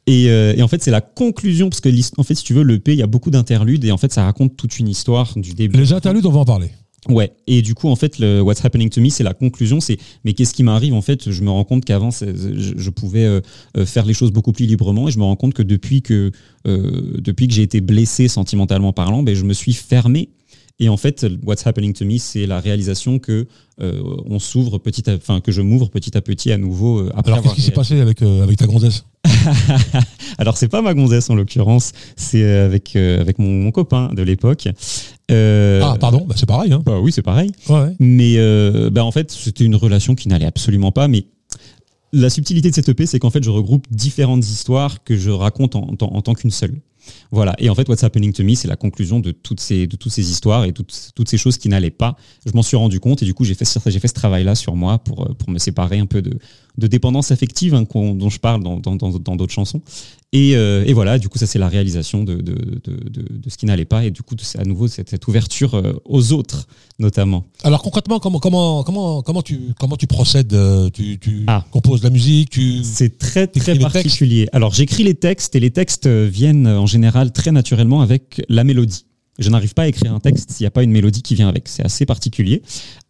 [0.07, 2.63] Et, euh, et en fait, c'est la conclusion, parce que en fait, si tu veux,
[2.63, 5.53] l'EP, il y a beaucoup d'interludes et en fait, ça raconte toute une histoire du
[5.53, 5.77] début.
[5.79, 6.69] Les interludes, on va en parler.
[7.09, 7.33] Ouais.
[7.47, 9.79] Et du coup, en fait, le What's Happening to Me, c'est la conclusion.
[9.81, 13.25] C'est mais qu'est-ce qui m'arrive En fait, je me rends compte qu'avant, je, je pouvais
[13.25, 13.41] euh,
[13.77, 16.31] euh, faire les choses beaucoup plus librement, et je me rends compte que depuis que
[16.67, 20.29] euh, depuis que j'ai été blessé sentimentalement parlant, ben, je me suis fermé.
[20.79, 23.47] Et en fait, What's Happening to Me, c'est la réalisation que
[23.81, 27.07] euh, on s'ouvre petit, à, enfin que je m'ouvre petit à petit à nouveau.
[27.15, 29.05] après Alors, qu'est-ce qui s'est passé avec, avec ta gonzesse?
[30.37, 34.09] Alors c'est pas ma gonzesse en l'occurrence, c'est euh, avec euh, avec mon, mon copain
[34.13, 34.67] de l'époque.
[35.29, 36.71] Euh, Ah, pardon, bah, c'est pareil.
[36.73, 36.81] Hein.
[36.85, 37.51] Bah oui, c'est pareil.
[37.69, 37.95] Ouais, ouais.
[37.99, 41.07] Mais euh, bah en fait, c'était une relation qui n'allait absolument pas.
[41.07, 41.25] Mais
[42.13, 45.75] la subtilité de cette EP, c'est qu'en fait, je regroupe différentes histoires que je raconte
[45.75, 46.75] en, en- en tant qu'une seule.
[47.31, 47.55] Voilà.
[47.57, 50.11] Et en fait, What's Happening to Me, c'est la conclusion de toutes ces, de toutes
[50.11, 52.15] ces histoires et toutes, toutes ces choses qui n'allaient pas.
[52.45, 54.53] Je m'en suis rendu compte et du coup, j'ai fait, ce- j'ai fait ce travail-là
[54.55, 56.37] sur moi pour, pour me séparer un peu de,
[56.77, 59.81] de dépendance affective hein, dont je parle dans dans- dans- dans d'autres chansons.
[60.33, 63.49] Et, euh, et voilà, du coup, ça, c'est la réalisation de, de, de, de- de
[63.49, 66.31] ce qui n'allait pas et du coup, c'est à nouveau cette, cette ouverture euh, aux
[66.31, 66.67] autres,
[66.99, 67.43] notamment.
[67.63, 71.65] Alors, concrètement, comment, comment, comment, comment, tu, comment tu procèdes euh, Tu, tu Ah.
[71.71, 72.81] composes la musique tu...
[72.83, 74.47] C'est très très particulier.
[74.53, 79.03] Alors j'écris les textes et les textes viennent en général très naturellement avec la mélodie.
[79.41, 81.49] Je n'arrive pas à écrire un texte s'il n'y a pas une mélodie qui vient
[81.49, 81.67] avec.
[81.67, 82.61] C'est assez particulier.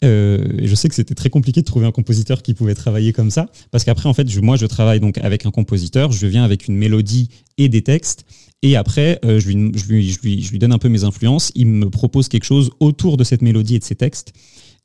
[0.03, 3.29] Euh, je sais que c'était très compliqué de trouver un compositeur qui pouvait travailler comme
[3.29, 6.11] ça, parce qu'après en fait, je- moi je travaille donc avec un compositeur.
[6.11, 8.25] Je viens avec une mélodie et des textes.
[8.63, 11.03] Et après, euh, je, lui, je, lui, je, lui, je lui donne un peu mes
[11.03, 11.51] influences.
[11.55, 14.33] Il me propose quelque chose autour de cette mélodie et de ces textes.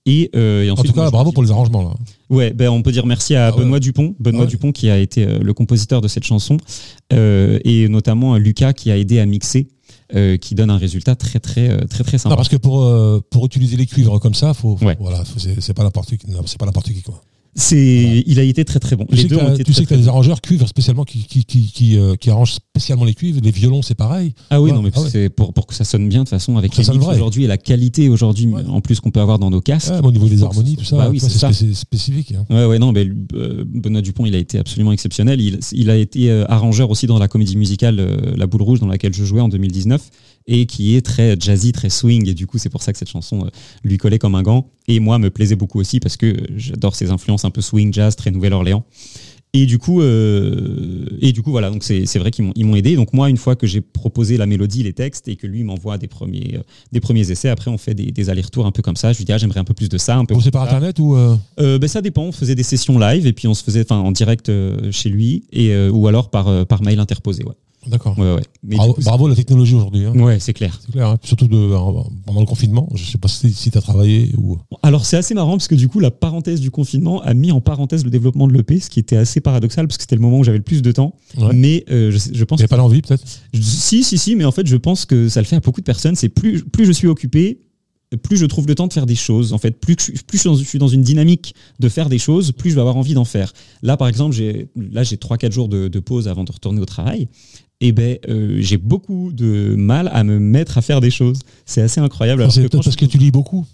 [0.07, 1.83] Et, euh, et En tout cas, moi, bravo pour les arrangements.
[1.83, 1.95] Là.
[2.31, 3.63] Ouais, ben on peut dire merci à Ah ouais.
[3.65, 4.51] Benoît Dupont, Benoît Ah ouais.
[4.51, 6.57] Dupont qui a été le compositeur de cette chanson,
[7.11, 9.69] et notamment à Lucas qui a aidé à mixer,
[10.15, 12.31] euh, qui donne un résultat très très euh, très très sympa.
[12.31, 14.97] Non, parce que pour, euh, pour utiliser les cuivres comme ça, faut, faut- Ouais.
[15.01, 15.23] voilà,
[15.59, 16.27] c'est pas n'importe qui.
[16.47, 17.03] C'est pas n'importe qui.
[17.03, 17.21] Quoi.
[17.59, 19.07] C'est, il a été très très bon.
[19.09, 20.09] Tu Les sais que deux ont t'as- été tu sais très, que tu as des
[20.09, 23.41] arrangeurs cuivres spécialement qui, qui, qui, qui, euh, qui arrangent spécialement les cuivres.
[23.43, 24.35] Les violons, c'est pareil.
[24.51, 25.09] Ah oui, Ouais, non mais ah ouais.
[25.11, 27.57] c'est pour pour que ça sonne bien de toute façon avec les aujourd'hui et la
[27.57, 28.63] qualité aujourd'hui Ouais.
[28.69, 29.91] en plus qu'on peut avoir dans nos casques.
[30.03, 32.33] Au niveau des harmonies, tout ça, Bah oui, c'est spécifique.
[32.33, 32.45] hein.
[32.51, 35.41] Ouais, ouais, non, mais euh, Benoît Dupont, il a été absolument exceptionnel.
[35.41, 37.97] Il, il a été euh, arrangeur aussi dans la comédie musicale
[38.37, 40.11] La Boule Rouge, dans laquelle je jouais en 2019,
[40.47, 42.29] et qui est très jazzy, très swing.
[42.29, 43.47] Et du coup, c'est pour ça que cette chanson
[43.83, 44.69] lui collait comme un gant.
[44.89, 48.17] Et moi, me plaisait beaucoup aussi parce que j'adore ses influences un peu swing, jazz,
[48.17, 48.85] très Nouvelle-Orléans.
[49.53, 51.71] Et du coup, euh, et du coup, voilà.
[51.71, 52.95] Donc c'est vrai qu'ils m'ont aidé.
[52.95, 55.97] Donc moi, une fois que j'ai proposé la mélodie, les textes, et que lui m'envoie
[55.97, 58.97] des premiers euh, des premiers essais, après on fait des, des allers-retours un peu comme
[58.97, 59.15] ça.
[59.15, 60.35] Je lui dis ah j'aimerais un peu plus de ça, un peu.
[60.43, 60.69] C'est par ça.
[60.75, 61.17] internet ou.
[61.17, 62.25] euh, ben, ça dépend.
[62.25, 64.53] On faisait des sessions live et puis on se faisait enfin en direct
[64.91, 67.43] chez lui et ou alors par par mail interposé.
[67.45, 67.55] Ouais.
[67.89, 68.19] D'accord.
[68.19, 68.43] Ouais ouais.
[68.63, 70.05] Mais du Bravo, coup, bravo la technologie aujourd'hui.
[70.05, 70.13] hein.
[70.15, 70.79] c'est- ouais, c'est clair.
[70.85, 71.09] C'est clair.
[71.09, 71.19] hein.
[71.23, 71.69] Surtout de,
[72.27, 72.89] pendant le confinement.
[72.95, 74.57] Je sais pas si, si tu as travaillé ou.
[74.83, 77.61] Alors c'est assez marrant parce que du coup la parenthèse du confinement a mis en
[77.61, 80.39] parenthèse le développement de l'EP, ce qui était assez paradoxal parce que c'était le moment
[80.39, 81.15] où j'avais le plus de temps.
[81.39, 81.53] Ouais.
[81.55, 83.25] Mais euh, je, je pense Tu que pas l'envie peut-être?
[83.53, 85.81] Je- Si, si, si, mais en fait, je pense que ça le fait à beaucoup
[85.81, 86.17] de personnes.
[86.17, 87.61] C'est plus, plus je suis occupé,
[88.23, 89.53] plus je trouve le temps de faire des choses.
[89.53, 92.19] En fait, plus, plus je suis dans- je suis dans une dynamique de faire des
[92.19, 93.53] choses, plus je vais avoir envie d'en faire.
[93.83, 96.81] Là, par exemple, j'ai là j'ai trois, quatre jours de, de pause avant de retourner
[96.81, 97.29] au travail.
[97.81, 101.41] Et ben, euh, j'ai beaucoup de mal à me mettre à faire des choses.
[101.67, 102.43] C'est assez incroyable.
[102.43, 103.67] alors C'est peut-être parce je, que tu lis beaucoup.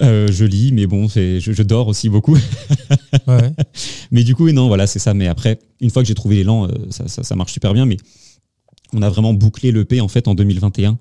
[0.00, 2.36] euh, je lis, mais bon, je, je dors aussi beaucoup.
[3.28, 3.52] Ouais.
[4.10, 5.14] Mais du coup, non, voilà, c'est ça.
[5.14, 7.86] Mais après, une fois que j'ai trouvé l'élan, euh, ça, ça, ça marche super bien.
[7.86, 7.96] Mais
[8.92, 10.98] on a vraiment bouclé l'EP en fait en 2021.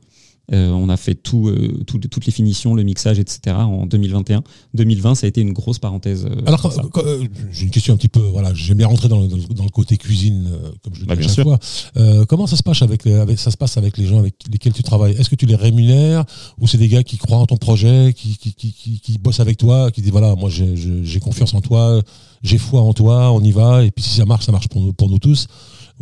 [0.53, 3.55] Euh, on a fait tout, euh, tout- toutes les finitions, le mixage, etc.
[3.55, 4.43] en 2021.
[4.73, 6.25] 2020, ça a été une grosse parenthèse.
[6.25, 7.03] euh, Alors, quand- quand-
[7.51, 8.19] j'ai une question un petit peu.
[8.19, 10.49] Voilà, j'aime bien rentrer dans le, dans le- dans le côté cuisine,
[10.83, 12.25] comme je le dis Bah, à bien chaque fois.
[12.27, 13.03] Comment ça se passe avec,
[13.37, 15.13] ça se passe avec les gens avec lesquels tu travailles?
[15.17, 16.25] Est-ce que tu les rémunères?
[16.59, 19.39] Ou c'est des gars qui croient en ton projet, qui, qui, qui, qui, qui bossent
[19.39, 22.01] avec toi, qui disent voilà, moi j'ai confiance en toi,
[22.43, 24.81] j'ai foi en toi, on y va, et puis si ça marche, ça marche pour
[24.81, 25.47] nous, pour nous tous.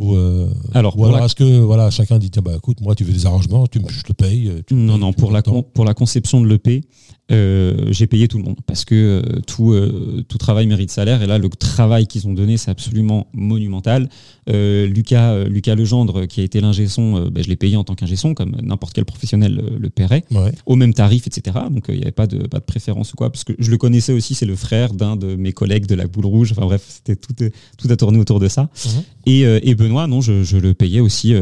[0.00, 2.80] Ou, euh, Alors, ou pour alors la- est-ce que voilà, chacun dit tiens bah écoute,
[2.80, 4.50] moi tu veux des arrangements, tu je te paye.
[4.66, 6.82] tu Non, non, tu pour la, con- pour la conception de l'EP,
[7.30, 11.22] euh, j'ai payé tout le monde parce que euh, tout, euh, tout travail mérite salaire.
[11.22, 14.08] Et là, le travail qu'ils ont donné, c'est absolument monumental.
[14.48, 18.16] Lucas, Lucas Legendre, qui a été l'ingé son, ben, je l'ai payé en tant qu'ingé
[18.16, 20.24] son, comme n'importe quel professionnel le paierait.
[20.32, 20.50] Ouais.
[20.66, 21.56] au même tarif, etc.
[21.70, 23.76] Donc il n'y avait pas de, pas de préférence ou quoi, parce que je le
[23.76, 26.50] connaissais aussi, c'est le frère d'un de mes collègues de la Boule Rouge.
[26.50, 27.32] Enfin bref, c'était tout,
[27.78, 28.70] tout a tourné autour de ça.
[28.84, 29.02] Mhm.
[29.26, 31.32] Et, et Benoît, non, je, je le payais aussi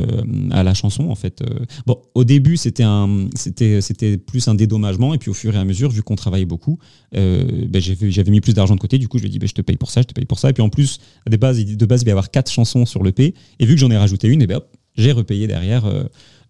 [0.51, 1.43] à la chanson en fait.
[1.87, 5.59] Bon, au début c'était un, c'était, c'était plus un dédommagement, et puis au fur et
[5.59, 6.79] à mesure vu qu'on travaillait beaucoup,
[7.15, 8.99] euh, ben, j'avais mis plus d'argent de côté.
[8.99, 10.25] Du coup, je lui ai dit, ben, je te paye pour ça, je te paye
[10.25, 10.51] pour ça.
[10.51, 12.87] Et puis en plus, à des bases, de base, il va y avoir quatre chansons
[12.87, 13.35] sur le P.
[13.61, 15.85] Et vu que j'en ai rajouté une, et ben, hop, j'ai repayé derrière.
[15.85, 16.05] euh,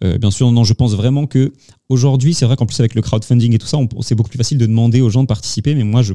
[0.05, 1.53] euh, bien sûr, non, je pense vraiment que
[1.89, 4.57] aujourd'hui, c'est vrai qu'en plus avec le crowdfunding et tout ça, c'est beaucoup plus facile
[4.57, 5.75] de demander aux gens de participer.
[5.75, 6.15] Mais moi, je,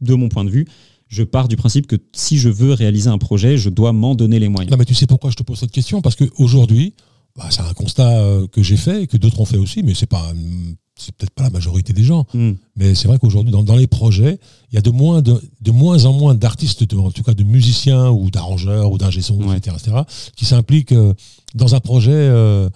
[0.00, 0.66] de mon point de vue,
[1.08, 4.38] je pars du principe que si je veux réaliser un projet, je dois m'en donner
[4.38, 4.74] les moyens.
[4.76, 6.00] Mais tu sais pourquoi je te pose cette question?
[6.02, 6.94] Parce qu'aujourd'hui,
[7.38, 9.94] bah, c'est un constat euh, que j'ai fait et que d'autres ont fait aussi, mais
[9.94, 12.26] c'est pas, hum, c'est peut-être pas la majorité des gens.
[12.34, 12.52] Hmm.
[12.76, 15.70] Mais c'est vrai qu'aujourd'hui, dans, dans les projets, il y a de moins, de, de
[15.70, 19.56] moins en moins d'artistes, en tout cas de musiciens ou d'arrangeurs ou d'ingé Ouais.
[19.56, 19.96] etc., etc.,
[20.36, 21.14] qui s'impliquent euh,
[21.54, 22.68] dans un projet euh,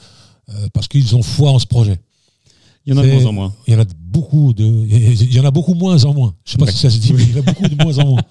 [0.49, 1.99] euh, parce qu'ils ont foi en ce projet.
[2.87, 3.55] Il y en a de moins en moins.
[3.67, 6.35] Il y en a beaucoup de, il y en a beaucoup moins en moins.
[6.45, 6.73] Je sais pas Ouais.
[6.73, 8.23] si ça se dit, mais il y en a beaucoup de moins en moins.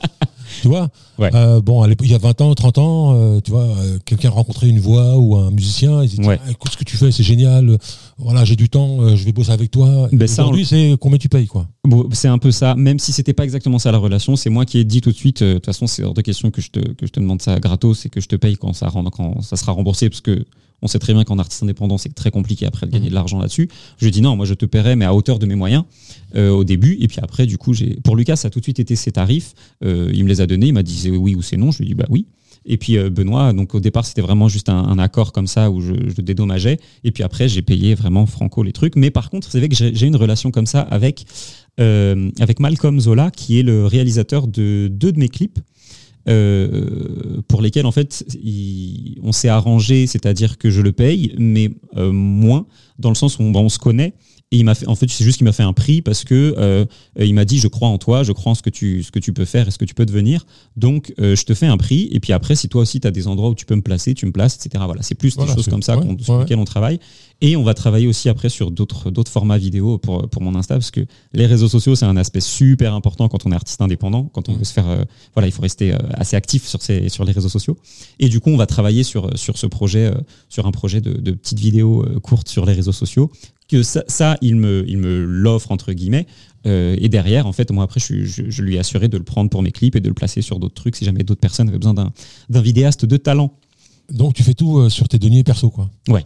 [0.61, 1.29] Tu vois Ouais.
[1.35, 4.67] Euh, Bon, il y a 20 ans, 30 ans, euh, tu vois, euh, quelqu'un rencontrait
[4.67, 6.39] une voix ou un musicien, il dit Ouais.
[6.43, 7.77] Tiens, écoute ce que tu fais, c'est génial.
[8.21, 10.07] Voilà, j'ai du temps, euh, je vais bosser avec toi.
[10.11, 11.67] Ben, Aujourd'hui, c'est combien tu payes, quoi?
[11.83, 14.65] Bon, c'est un peu ça, même si c'était pas exactement ça la relation, c'est moi
[14.65, 16.61] qui ai dit tout de suite, euh, de toute façon c'est hors de question que
[16.61, 18.87] je te, que je te demande ça gratos et que je te paye quand ça,
[18.89, 20.45] rend- quand ça sera remboursé, parce que
[20.83, 23.37] on sait très bien qu'en artiste indépendant c'est très compliqué après de gagner de l'argent
[23.39, 23.69] là-dessus.
[23.97, 25.83] Je lui ai dit non, moi je te paierai mais à hauteur de mes moyens
[26.35, 28.65] euh, au début, et puis après du coup j'ai, pour Lucas ça a tout de
[28.65, 29.53] suite été ses tarifs,
[29.83, 31.79] Euh, il me les a donnés, il m'a dit c'est oui ou c'est non, je
[31.79, 32.25] lui ai dit bah oui.
[32.65, 35.81] Et puis euh, Benoît, donc au départ c'était vraiment juste un, accord comme ça où
[35.81, 36.77] je, je dédommageais.
[37.03, 38.95] Et puis après j'ai payé vraiment franco les trucs.
[38.95, 41.25] Mais par contre c'est vrai que j'ai une relation comme ça avec
[41.79, 45.59] euh, avec Malcolm Zola qui est le réalisateur de deux de mes clips.
[46.29, 48.23] euh, pour lesquels en fait
[49.23, 52.67] on s'est arrangé, c'est-à-dire que je le paye, mais moins
[52.99, 54.13] dans le sens où on se connaît.
[54.53, 56.55] Et il m'a fait, en fait, c'est juste qu'il m'a fait un prix parce que
[56.57, 56.85] euh,
[57.17, 59.19] il m'a dit je crois en toi, je crois en ce que tu, ce que
[59.19, 60.45] tu peux faire et ce que tu peux devenir.
[60.75, 62.09] Donc euh, je te fais un prix.
[62.11, 64.13] Et puis après, si toi aussi tu as des endroits où tu peux me placer,
[64.13, 64.83] tu me places, etc.
[64.85, 66.99] Voilà, c'est plus Voilà, des choses comme ça ouais, sur lesquelles on travaille.
[67.39, 70.75] Et on va travailler aussi après sur d'autres d'autres formats vidéo pour, pour mon Insta
[70.75, 71.01] parce que
[71.33, 74.53] les réseaux sociaux c'est un aspect super important quand on est artiste indépendant, quand on
[74.53, 77.49] veut se faire euh, voilà il faut rester assez actif sur ces sur les réseaux
[77.49, 77.77] sociaux.
[78.19, 80.11] Et du coup on va travailler sur sur ce projet
[80.49, 83.31] sur un projet de, de petites vidéos courtes sur les réseaux sociaux
[83.71, 86.27] que ça, ça il me il me l'offre entre guillemets
[86.67, 89.17] euh, et derrière en fait moi après je, suis- je, je lui ai assuré de
[89.17, 91.41] le prendre pour mes clips et de le placer sur d'autres trucs si jamais d'autres
[91.41, 92.11] personnes avaient besoin d'un
[92.49, 93.51] d'un vidéaste de talent.
[94.11, 95.89] Donc, tu fais tout euh, sur tes deniers perso, quoi.
[96.09, 96.25] Ouais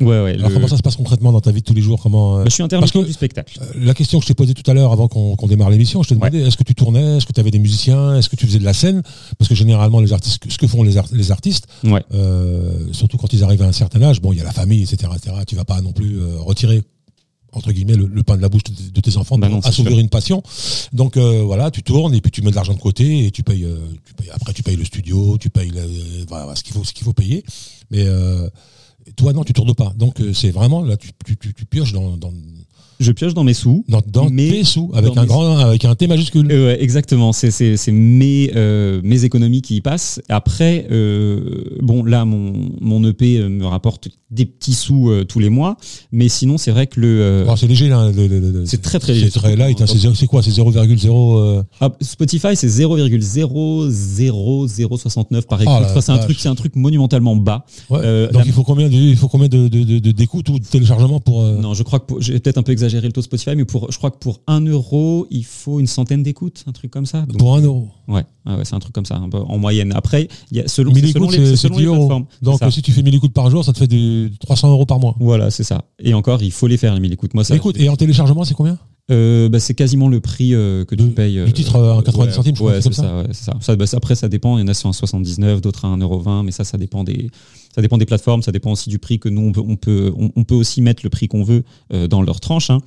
[0.00, 0.34] ouais.
[0.34, 2.36] Alors, le- comment ça se passe concrètement dans ta vie de tous les jours comment,
[2.36, 3.58] euh, Bah, je suis intermittent du spectacle.
[3.62, 6.08] Euh, La question que je t'ai posée tout à l'heure avant qu'on démarre l'émission, je
[6.10, 8.46] te demandais est-ce que tu tournais, est-ce que tu avais des musiciens, est-ce que tu
[8.46, 9.02] faisais de la scène?
[9.38, 12.02] Parce que généralement, les artistes, ce que font les, art- les artistes, Ouais.
[12.14, 14.82] euh, surtout quand ils arrivent à un certain âge, bon, il y a la famille,
[14.82, 15.36] etc., etc.
[15.46, 16.82] Tu vas pas non plus retirer
[17.52, 19.68] entre guillemets le, le pain de la bouche de, de tes enfants Bah non, c'est
[19.68, 20.42] assouvir une passion.
[20.92, 23.42] Donc euh, voilà, tu tournes et puis tu mets de l'argent de côté et tu
[23.42, 26.74] payes, euh, tu payes- après tu payes le studio, tu payes le- voilà, ce qu'il
[26.74, 27.44] faut, ce qu'il faut payer.
[27.90, 28.46] Mais euh,
[29.14, 29.92] toi non, tu tournes pas.
[29.96, 31.52] Donc euh, c'est vraiment là, tu, tu, tu,
[31.92, 32.32] dans, dans,
[32.98, 33.84] Je pioche dans mes sous.
[33.88, 36.50] dans, tes sous avec un mes grand, avec un T majuscule.
[36.50, 40.20] Euh, ouais, exactement, c'est c'est c'est mes euh, mes économies qui y passent.
[40.28, 41.40] Après, euh,
[41.82, 45.76] bon là mon mon EP me rapporte des petits sous tous les mois,
[46.10, 48.10] mais sinon c'est vrai que le Alors, c'est léger là.
[48.64, 49.30] C'est très, très C'est léger.
[49.30, 49.80] très light.
[49.80, 50.42] hein, c'est c'est quoi?
[50.42, 51.38] C'est 0,0.
[51.38, 55.74] euh, ah, Spotify c'est 0,00069 par écoute.
[55.82, 57.64] Enfin, c'est un truc c'est un truc monumentalement bas.
[57.90, 58.26] ouais.
[58.28, 60.58] Donc la- il faut combien de, il faut combien de, de, de- de- d'écoutes ou
[60.58, 63.56] de téléchargements pour Non, je crois que j'ai peut-être un peu exagéré le taux Spotify,
[63.56, 66.90] mais pour je crois que pour 1 euro il faut une centaine d'écoutes, un truc
[66.90, 67.22] comme ça.
[67.22, 69.58] Donc, pour un euro Ouais, ah ouais, c'est un truc comme ça, un peu en
[69.58, 69.92] moyenne.
[69.96, 71.96] Après, il y a selon, 1000 c'est selon les, selon 10 les euros.
[71.96, 72.26] plateformes.
[72.42, 72.66] Donc ça.
[72.66, 75.00] euh, si tu fais 1000 écoutes par jour, ça te fait des 300 euros par
[75.00, 75.14] mois.
[75.18, 75.84] Voilà, c'est ça.
[75.98, 77.34] Et encore, il faut les faire, les 1000 écoutes.
[77.34, 78.78] Moi, ça, Écoute, et en téléchargement, c'est combien?
[79.10, 81.44] Euh, bah, c'est quasiment le prix euh, que tu payes.
[81.44, 83.16] du titre, euh, à 90 ouais, centimes, je crois, Ouais, c'est comme ça.
[83.18, 83.52] ouais, ça.
[83.60, 84.58] Ça, bah, ça, Après, ça dépend.
[84.58, 87.30] Il y en a sur un 79, d'autres à 1,20€, mais ça, ça dépend des.
[87.76, 90.12] Ça dépend des plateformes, ça dépend aussi du prix que nous on peut, on peut,
[90.18, 91.62] on, on peut aussi mettre le prix qu'on veut
[91.92, 92.70] euh, dans leur tranche.
[92.70, 92.80] hein.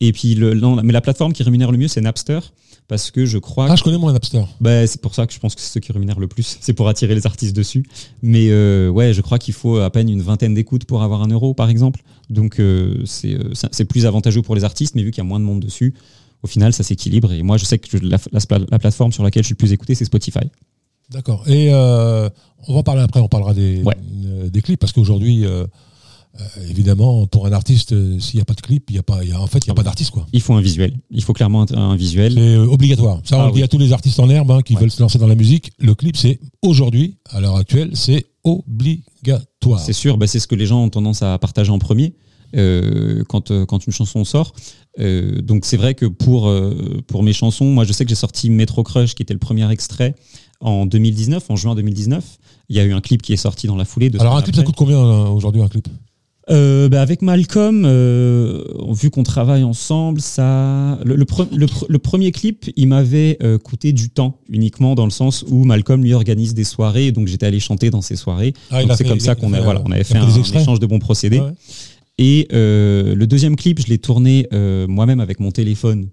[0.00, 2.40] Et puis, le, non, mais la plateforme qui rémunère le mieux, c'est Napster,
[2.88, 4.42] parce que je crois Ah, je connais moi Napster.
[4.60, 6.58] bah, c'est pour ça que je pense que c'est ceux qui rémunèrent le plus.
[6.60, 7.84] C'est pour attirer les artistes dessus.
[8.20, 11.28] Mais euh, ouais, je crois qu'il faut à peine une vingtaine d'écoutes pour avoir un
[11.28, 12.02] euro, par exemple.
[12.30, 15.44] Donc euh, c'est plus avantageux pour les artistes, mais vu qu'il y a moins de
[15.44, 15.94] monde dessus,
[16.42, 17.30] au final, ça s'équilibre.
[17.32, 19.72] Et moi, je sais que la, la- la plateforme sur laquelle je suis le plus
[19.72, 20.40] écouté, c'est Spotify.
[21.12, 21.42] D'accord.
[21.48, 22.28] Et euh,
[22.68, 23.94] on va en parler après, on parlera des, Ouais.
[24.24, 25.66] euh, des clips, parce qu'aujourd'hui, euh,
[26.70, 29.30] évidemment, pour un artiste, s'il n'y a pas de clip, il y a pas, il
[29.30, 30.10] y a, en fait, il n'y a pas d'artiste.
[30.10, 30.26] quoi.
[30.32, 30.96] Il faut un visuel.
[31.10, 32.34] Il faut clairement un, un visuel.
[32.34, 33.20] C'est obligatoire.
[33.24, 34.80] Ça, on Ah le dit à tous les artistes en herbe hein, qui Ouais.
[34.80, 35.72] veulent se lancer dans la musique.
[35.78, 39.80] Le clip, c'est aujourd'hui, à l'heure actuelle, c'est obligatoire.
[39.80, 42.14] C'est sûr, bah, c'est ce que les gens ont tendance à partager en premier
[42.56, 44.52] euh, quand, euh, quand une chanson sort.
[45.00, 46.52] Euh, donc c'est vrai que pour,
[47.06, 49.70] pour mes chansons, moi je sais que j'ai sorti Metro Crush qui était le premier
[49.70, 50.14] extrait
[50.62, 52.24] en 2019, en juin 2019.
[52.68, 54.42] Il y a eu un clip qui est sorti dans la foulée de Alors, un
[54.42, 55.88] clip, ça coûte combien euh, aujourd'hui, un clip?
[56.50, 61.86] Euh, bah, avec Malcolm, euh, vu qu'on travaille ensemble, ça, le, le, pre- le pre-
[61.88, 66.02] le premier clip, il m'avait euh, coûté du temps uniquement dans le sens où Malcolm
[66.02, 68.54] lui organise des soirées, donc j'étais allé chanter dans ces soirées.
[68.70, 70.98] Ah, c'est comme ça qu'on a, voilà, on avait fait fait un, échange de bons
[70.98, 71.40] procédés.
[71.40, 71.52] Ouais.
[72.18, 74.48] Et le deuxième clip, je l'ai tourné
[74.88, 76.08] moi-même avec mon téléphone.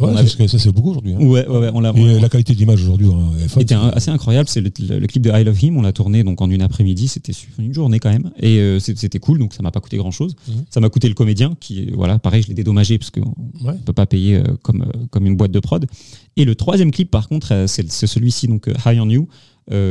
[0.00, 1.14] Ouais, avait- que- ça c'est beaucoup aujourd'hui.
[1.14, 1.18] hein.
[1.20, 1.92] Ouais, ouais, ouais, on l'a.
[1.94, 4.48] On- la qualité d'image aujourd'hui hein, était un- assez incroyable.
[4.48, 5.76] C'est le, le- le clip de I Love Him.
[5.76, 7.08] On l'a tourné donc en une après-midi.
[7.08, 8.30] C'était sur une journée quand même.
[8.40, 9.38] Et euh, c'était cool.
[9.38, 10.36] Donc ça m'a pas coûté grand-chose.
[10.48, 10.64] Mhm.
[10.70, 13.74] Ça m'a coûté le comédien qui, voilà, pareil, je l'ai dédommagé parce qu'on Ouais.
[13.84, 15.86] peut pas payer euh, comme euh, comme une boîte de prod.
[16.36, 19.26] Et le troisième clip, par contre, c'est celui-ci donc High on You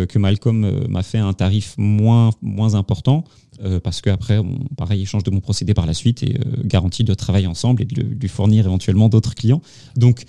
[0.06, 3.24] que Malcolm euh, m'a fait un tarif moins moins important.
[3.64, 4.40] euh, parce qu'après,
[4.78, 7.86] pareil, échange de mon procédé par la suite et euh, garantie de travailler ensemble et
[7.86, 9.62] de lui fournir éventuellement d'autres clients.
[9.96, 10.24] Donc,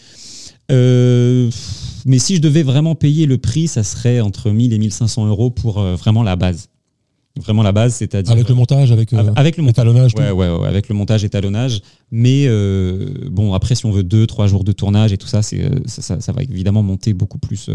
[0.71, 1.51] euh,
[2.07, 5.51] mais si je devais vraiment payer le prix, ça serait entre 1000 et 1500 euros
[5.51, 6.69] pour euh, vraiment la base.
[7.39, 8.33] Vraiment la base, c'est-à-dire.
[8.33, 10.15] Avec le montage, avec, euh, avec le tout.
[10.17, 11.83] Ouais, ouais, ouais, avec le montage étalonnage.
[12.11, 15.69] Mais euh, bon, après, si on veut deux, trois jours de tournage et tout euh,
[15.87, 17.67] ça, ça- ça va évidemment monter beaucoup plus,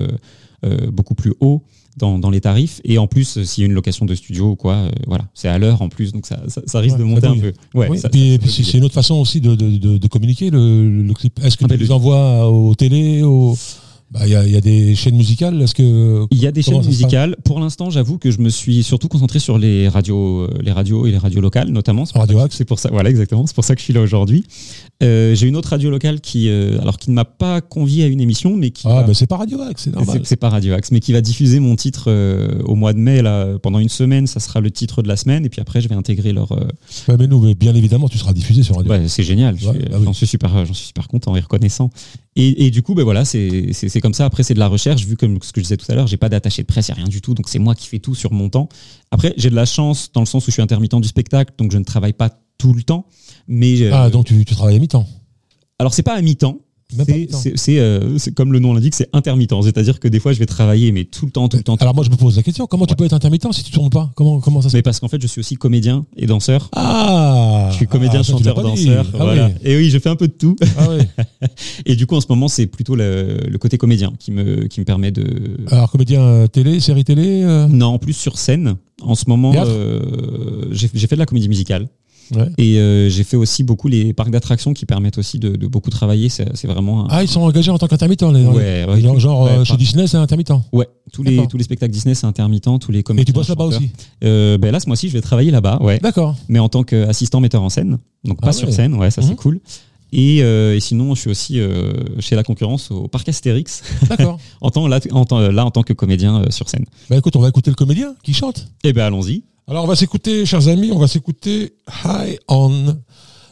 [0.63, 1.62] euh, beaucoup plus haut
[1.97, 2.82] dans, dans les tarifs.
[2.84, 5.26] Et en plus, euh, s'il y a une location de studio ou quoi, euh, voilà,
[5.34, 7.54] c'est à l'heure en plus, donc ça, ça, ça risque Ouais, de monter un peu.
[7.76, 10.49] Ouais, Oui, ça- et puis, c'est une autre façon aussi de, de, de, de communiquer
[10.49, 11.39] le, le clip.
[11.43, 13.56] Est-ce que Ah, tu les le- envoies aux télé, aux...
[14.13, 15.60] Bah, il y, a, il y a des chaînes musicales.
[15.60, 17.36] Est-ce que Il y a des chaînes musicales.
[17.43, 21.08] Pour l'instant, j'avoue que je me suis surtout concentré sur les radios, euh, les radios
[21.08, 22.06] et les radios locales, notamment.
[22.06, 22.39] C'est Radio.
[22.52, 23.47] C'est pour ça, voilà, exactement.
[23.47, 24.45] C'est pour ça que je suis là aujourd'hui.
[25.02, 28.08] Euh, J'ai une autre radio locale qui, euh, alors, qui ne m'a pas convié à
[28.08, 30.21] une émission, mais qui ah, va- bah, c'est pas Radio Axe, c'est normal.
[30.23, 33.23] c'est pas Radio Axe, mais qui va diffuser mon titre euh, au mois de mai
[33.23, 34.28] là, pendant une semaine.
[34.28, 36.52] Ça sera le titre de la semaine, et puis après, je vais intégrer leur.
[36.52, 38.91] Ouais, mais nous, mais bien évidemment, tu seras diffusé sur Radio.
[38.91, 39.56] Ouais, c'est génial.
[39.56, 40.06] Ouais, bah oui.
[40.06, 41.89] J'en suis super, j'en suis super content et reconnaissant.
[42.36, 44.26] Et, et du coup, ben voilà, c'est comme ça.
[44.26, 45.06] Après, c'est de la recherche.
[45.06, 46.91] Vu comme ce que je disais tout à l'heure, j'ai pas d'attaché de presse, y
[46.91, 47.34] a rien du tout.
[47.36, 48.69] Donc c'est moi qui fais tout sur mon temps.
[49.12, 51.72] Après, j'ai de la chance dans le sens où je suis intermittent du spectacle, donc
[51.72, 53.06] je ne travaille pas tout le temps.
[53.48, 55.08] Mais euh, Ah, donc tu, tu travailles à mi-temps.
[55.80, 56.58] alors c'est pas à mi-temps.
[56.96, 59.54] Même pas à C'est- euh, comme le nom l'indique, c'est intermittent.
[59.63, 61.76] C'est-à-dire que des fois, je vais travailler, mais tout le temps, tout le temps.
[61.76, 63.72] tout Alors moi, je me pose la question comment tu peux être intermittent si tu
[63.72, 64.12] tournes pas?
[64.15, 66.69] Comment, comment ça se Mais parce qu'en fait, je suis aussi comédien et danseur.
[66.76, 69.06] Ah Je suis comédien, ah, chanteur, danseur.
[69.14, 69.48] Ah voilà.
[69.48, 69.54] oui.
[69.64, 70.56] Et oui, je fais un peu de tout.
[70.78, 71.48] Ah oui.
[71.86, 74.80] Et du coup, en ce moment, c'est plutôt le, le côté comédien qui me, qui
[74.80, 75.58] me permet de.
[75.70, 78.76] Alors, comédien euh, télé, série télé euh, Non, en plus sur scène.
[79.02, 81.88] En ce moment, euh, j'ai fait de la comédie musicale.
[82.36, 82.48] Ouais.
[82.58, 85.90] Et euh, j'ai fait aussi beaucoup les parcs d'attractions qui permettent aussi de, de beaucoup
[85.90, 86.30] travailler.
[86.30, 87.06] C'est vraiment.
[87.06, 88.24] un- Ah, ils sont engagés en tant qu'intermittent.
[88.24, 90.52] les- Ouais, ouais, genre, ouais, euh, pas- chez Disney, c'est intermittent.
[90.72, 92.70] Ouais, tous les, tous les spectacles Disney, c'est intermittent.
[92.80, 93.22] Tous les comédiens.
[93.24, 93.90] Et tu bosses là-bas aussi
[94.24, 96.00] euh, ben Là, ce mois-ci, je vais travailler là-bas, ouais.
[96.00, 96.36] D'accord.
[96.50, 97.98] Mais en tant qu'assistant metteur en scène.
[98.24, 98.74] Donc pas Ah sur ouais.
[98.74, 99.28] scène, ouais, ça Mhm.
[99.28, 99.60] c'est cool.
[100.16, 104.38] Et, euh, et sinon, je suis aussi euh, chez la concurrence au parc Astérix, D'accord.
[104.62, 106.86] en tant, là, en tant, là en tant que comédien euh, sur scène.
[107.10, 108.68] bah écoute, on va écouter le comédien qui chante.
[108.84, 109.42] Eh ben allons-y.
[109.65, 111.73] Alors, on va s'écouter, chers amis, on va s'écouter
[112.04, 112.97] High on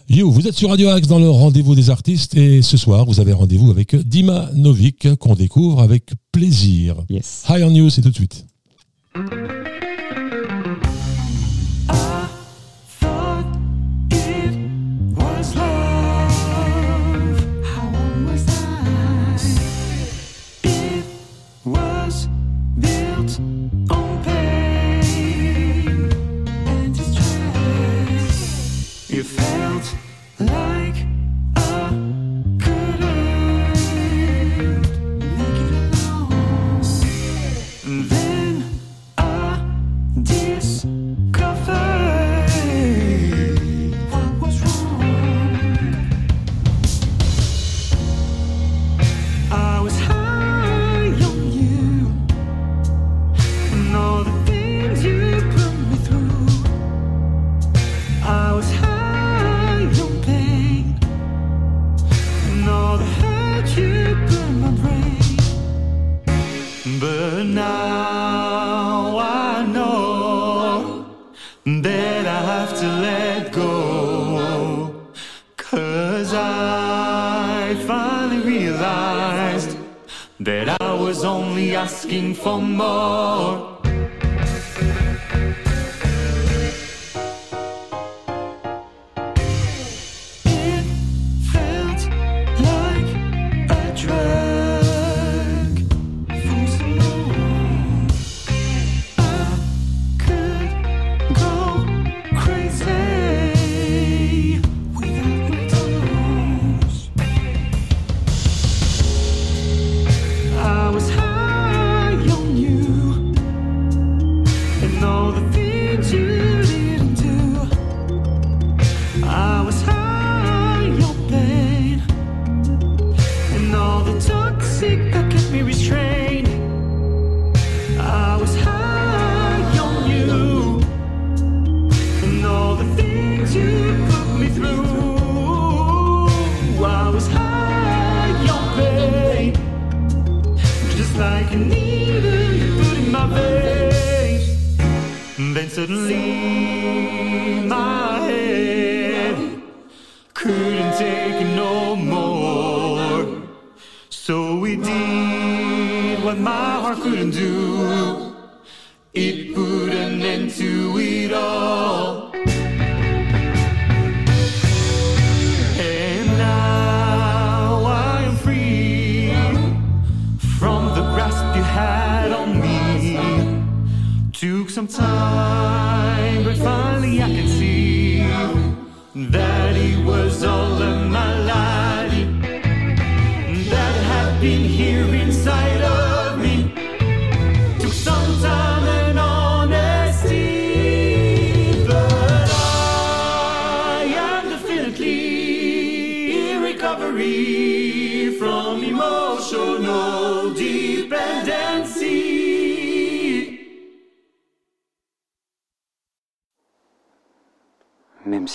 [0.09, 0.29] You.
[0.29, 3.31] Vous êtes sur Radio Axe dans le rendez-vous des artistes et ce soir, vous avez
[3.31, 6.97] rendez-vous avec Dima Novik qu'on découvre avec plaisir.
[7.09, 7.45] Yes.
[7.47, 8.45] High on You, c'est tout de suite.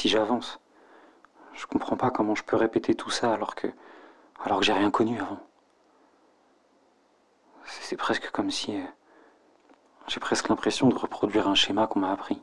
[0.06, 0.60] Si j'avance,
[1.58, 3.66] je comprends pas comment je peux répéter tout ça alors que
[4.44, 5.40] alors que j'ai rien connu avant.
[7.82, 8.80] C'est- presque comme si euh,
[10.08, 12.38] j'ai presque l'impression de reproduire un schéma qu'on m'a appris.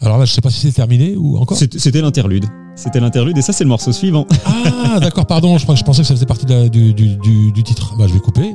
[0.00, 1.56] Alors là, je sais pas si c'est terminé ou encore.
[1.58, 2.46] C'était l'interlude.
[2.74, 4.26] C'était l'interlude et ça c'est le morceau suivant.
[4.46, 5.58] Ah, d'accord, pardon.
[5.58, 7.96] Je, crois- je pensais que ça faisait partie de la- du, du- du- du titre.
[7.98, 8.54] Bah, je vais couper.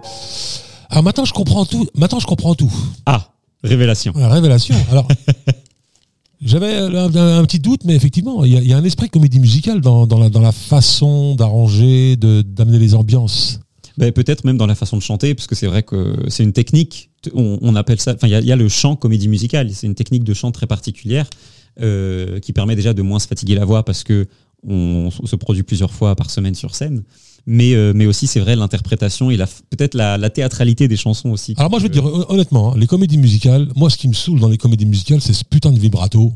[0.89, 1.85] Ah, maintenant je comprends tout.
[1.95, 2.71] Maintenant je comprends tout.
[3.05, 3.33] Ah,
[3.63, 4.13] révélation.
[4.15, 4.75] La révélation.
[4.91, 5.07] Alors,
[6.41, 10.51] j'avais un, petit doute, mais effectivement, il y, a- un esprit comédie musicale dans, la,
[10.51, 13.59] façon d'arranger, d'amener les ambiances.
[13.97, 16.53] Ben, peut-être même dans la façon de chanter, parce que c'est vrai que c'est une
[16.53, 17.09] technique.
[17.33, 18.15] On, appelle ça.
[18.23, 19.69] Il y, a- le chant comédie musicale.
[19.71, 21.29] C'est une technique de chant très particulière
[21.81, 24.27] euh, qui permet déjà de moins se fatiguer la voix parce que
[24.67, 27.03] on, se produit plusieurs fois par semaine sur scène.
[27.45, 31.53] Mais, euh, mais aussi, c'est vrai, l'interprétation et peut-être la, théâtralité des chansons aussi.
[31.57, 34.13] Alors moi, je te dire hon- honnêtement, hein, les comédies musicales, moi, ce qui me
[34.13, 36.33] saoule dans les comédies musicales, c'est ce putain de vibrato.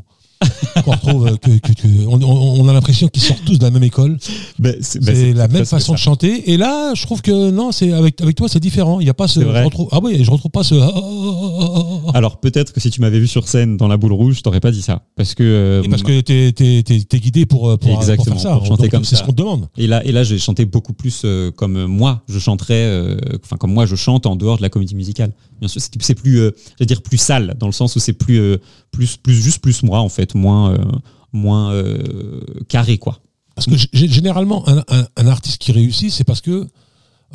[0.84, 3.82] Qu'on retrouve, euh, que, que- que- on, a l'impression qu'ils sortent tous de la même
[3.82, 4.18] école.
[4.80, 6.50] C'est la même façon de chanter.
[6.52, 9.00] Et là, je trouve que non, c'est avec, avec toi, c'est différent.
[9.00, 9.40] Il y a pas ce.
[9.40, 10.74] Je retrouve- ah oui, je retrouve pas ce.
[10.74, 11.00] ah, ah,
[12.08, 12.10] ah.
[12.14, 14.60] Alors peut-être que si tu m'avais vu sur scène dans la boule rouge, je t'aurais
[14.60, 15.02] pas dit ça.
[15.16, 15.42] Parce que.
[15.42, 18.56] euh, Et parce que t'es es, guidé pour, euh, pour, pour Exactement, faire ça.
[18.56, 19.68] pour chanter Donc, comme C'est ce qu'on te demande.
[19.76, 23.56] Et là, et là, j'ai chanté beaucoup plus euh, comme moi je chanterais, euh, enfin
[23.56, 25.32] comme moi je chante en dehors de la comédie musicale.
[25.60, 28.58] Bien sûr, c'est plus, je dire plus sale dans le sens où c'est plus,
[28.90, 30.78] plus, plus juste plus moi en fait, moins, euh,
[31.32, 33.20] moins euh, carré quoi.
[33.54, 36.66] Parce que généralement, un, un- un artiste qui réussit, c'est parce que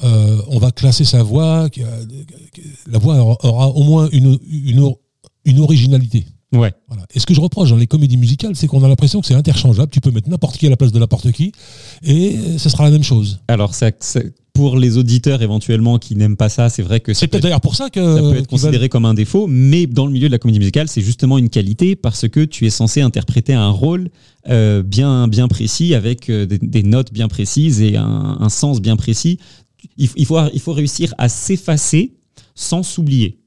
[0.04, 1.68] euh, on va classer sa voix,
[2.88, 5.00] la voix aura, au moins une, une, or-
[5.46, 6.26] une originalité.
[6.54, 6.74] Ouais.
[6.88, 7.06] Voilà.
[7.16, 9.34] Et ce que je reproche dans les comédies musicales, c'est qu'on a l'impression que c'est
[9.34, 9.90] interchangeable.
[9.90, 11.54] Tu peux mettre n'importe qui à la place de n'importe qui,
[12.04, 13.40] et ce sera la même chose.
[13.48, 13.92] Alors ça-
[14.62, 17.40] pour les auditeurs éventuellement qui n'aiment pas ça, c'est vrai que ça C'est peut peut-être
[17.40, 20.06] être- d'ailleurs pour ça que ça peut être veulent- considéré comme un défaut, mais dans
[20.06, 23.02] le milieu de la comédie musicale, c'est justement une qualité parce que tu es censé
[23.02, 24.10] interpréter un rôle
[24.50, 28.82] euh, bien, bien précis avec euh, des, des notes bien précises et un, un sens
[28.82, 29.40] bien précis.
[29.98, 32.14] Il, il faut, il faut réussir à s'effacer
[32.54, 33.40] sans s'oublier.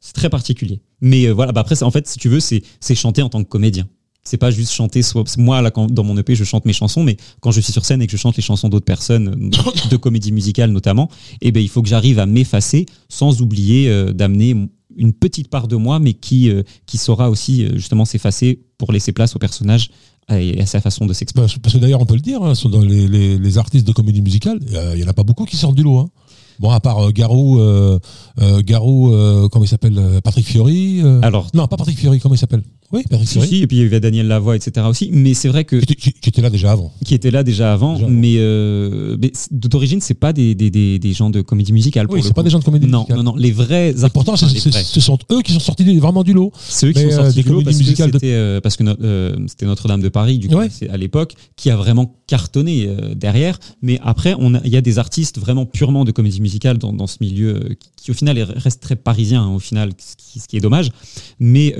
[0.00, 0.80] C'est très particulier.
[1.00, 2.62] Mais euh, voilà, bah après, en fait, si tu veux, c'est
[2.94, 3.88] chanter en tant que comédien.
[4.24, 5.02] C'est pas juste chanter.
[5.02, 7.72] soit- Moi, là, quand, dans mon EP, je chante mes chansons, mais quand je suis
[7.72, 11.08] sur scène et que je chante les chansons d'autres personnes, euh, de comédie musicale notamment,
[11.40, 14.54] eh ben, il faut que j'arrive à m'effacer sans oublier euh, d'amener
[14.96, 19.12] une petite part de moi, mais qui, euh, qui saura aussi justement s'effacer pour laisser
[19.12, 19.90] place au personnage
[20.30, 21.48] et à sa façon de s'exprimer.
[21.62, 24.22] Parce que d'ailleurs, on peut le dire, hein, dans les, les- les artistes de comédie
[24.22, 25.98] musicale, euh, il y en a pas beaucoup qui sortent du lot.
[25.98, 26.06] hein.
[26.60, 27.98] Bon, à part euh, Garou, euh,
[28.62, 29.10] Garou,
[29.50, 31.00] comment il s'appelle Patrick Fiori.
[31.22, 32.62] Alors, non, pas Patrick Fiori, comment il s'appelle?
[32.92, 34.86] Oui, Patrick si, et puis il y avait Daniel Lavoie, etc.
[34.88, 36.92] aussi, mais c'est vrai que Qui, était- qui- qui était là déjà avant.
[37.04, 38.14] qui était là déjà avant, Déjà avant.
[38.14, 42.06] mais, euh, mais d'origine, c'est pas des, des, des, des gens de comédie musicale.
[42.06, 43.16] pour Oui, c'est pas des gens de comédie non, musicale.
[43.18, 44.82] Non, non, les vrais Et pourtant, les vrais.
[44.84, 46.52] ce sont eux qui sont sortis du- vraiment du lot.
[46.58, 49.66] C'est eux qui sont euh, sortis du lot parce que de- euh, no- euh, c'était
[49.66, 50.68] Notre-Dame de Paris du coup, Ouais.
[50.90, 53.58] à l'époque qui a vraiment cartonné derrière.
[53.82, 56.92] Mais après, on a- il y a des artistes vraiment purement de comédie musicale dans,
[56.92, 60.16] dans ce milieu qui, qui, au final est- reste très parisien hein, au final, ce
[60.16, 60.90] qui, ce qui est dommage.
[61.40, 61.74] Mais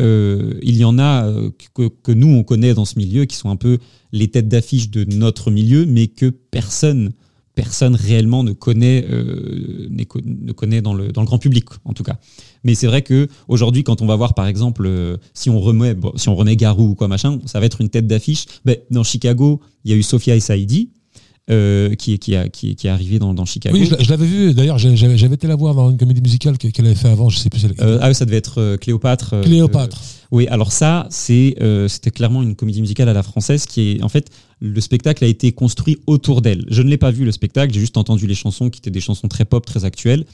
[0.63, 3.57] il y en a euh, que, nous on connaît dans ce milieu qui sont un
[3.57, 3.79] peu
[4.13, 7.13] les têtes d'affiche de notre milieu, mais que personne
[7.55, 12.03] personne réellement ne connaît, euh, ne connaît dans le, dans le grand public, en tout
[12.03, 12.19] cas.
[12.65, 15.95] Mais c'est vrai que aujourd'hui, quand on va voir, par exemple, euh, si on remet,
[16.17, 18.47] si on remet Garou ou quoi machin, ça va être une tête d'affiche.
[18.65, 20.91] Ben, dans Chicago, il y a eu Sophia et Saïdi.
[21.51, 23.77] Euh, qui, est- qui, a, qui, est- qui est arrivé dans, dans Chicago.
[23.77, 24.55] Oui, je, l'a- je l'avais vu.
[24.55, 27.29] D'ailleurs, j'avais été la voir dans une comédie musicale que- qu'elle avait fait avant.
[27.29, 27.63] Je sais plus.
[27.63, 27.85] laquelle.
[27.87, 29.35] Euh, ah, oui, ça devait être euh, Cléopâtre.
[29.35, 30.01] euh, Cléopâtre.
[30.01, 31.57] euh, oui, alors ça, c'est,
[31.89, 34.31] c'était clairement une comédie musicale à la française qui est, en fait,
[34.61, 36.65] le spectacle a été construit autour d'elle.
[36.69, 39.01] Je ne l'ai pas vu le spectacle, j'ai juste entendu les chansons qui étaient des
[39.01, 40.25] chansons très pop, très actuelles.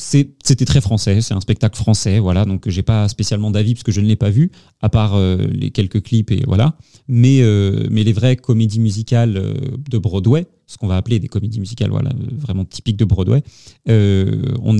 [0.00, 3.90] C'était très français, c'est un spectacle français, voilà, donc j'ai pas spécialement d'avis parce que
[3.90, 6.76] je ne l'ai pas vu, à part euh, les quelques clips et voilà.
[7.08, 9.54] Mais, euh, les vraies comédies musicales euh,
[9.90, 13.42] de Broadway, ce qu'on va appeler des comédies musicales, voilà, vraiment typiques de Broadway,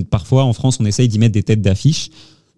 [0.08, 2.10] parfois en France on essaye d'y mettre des têtes d'affiche.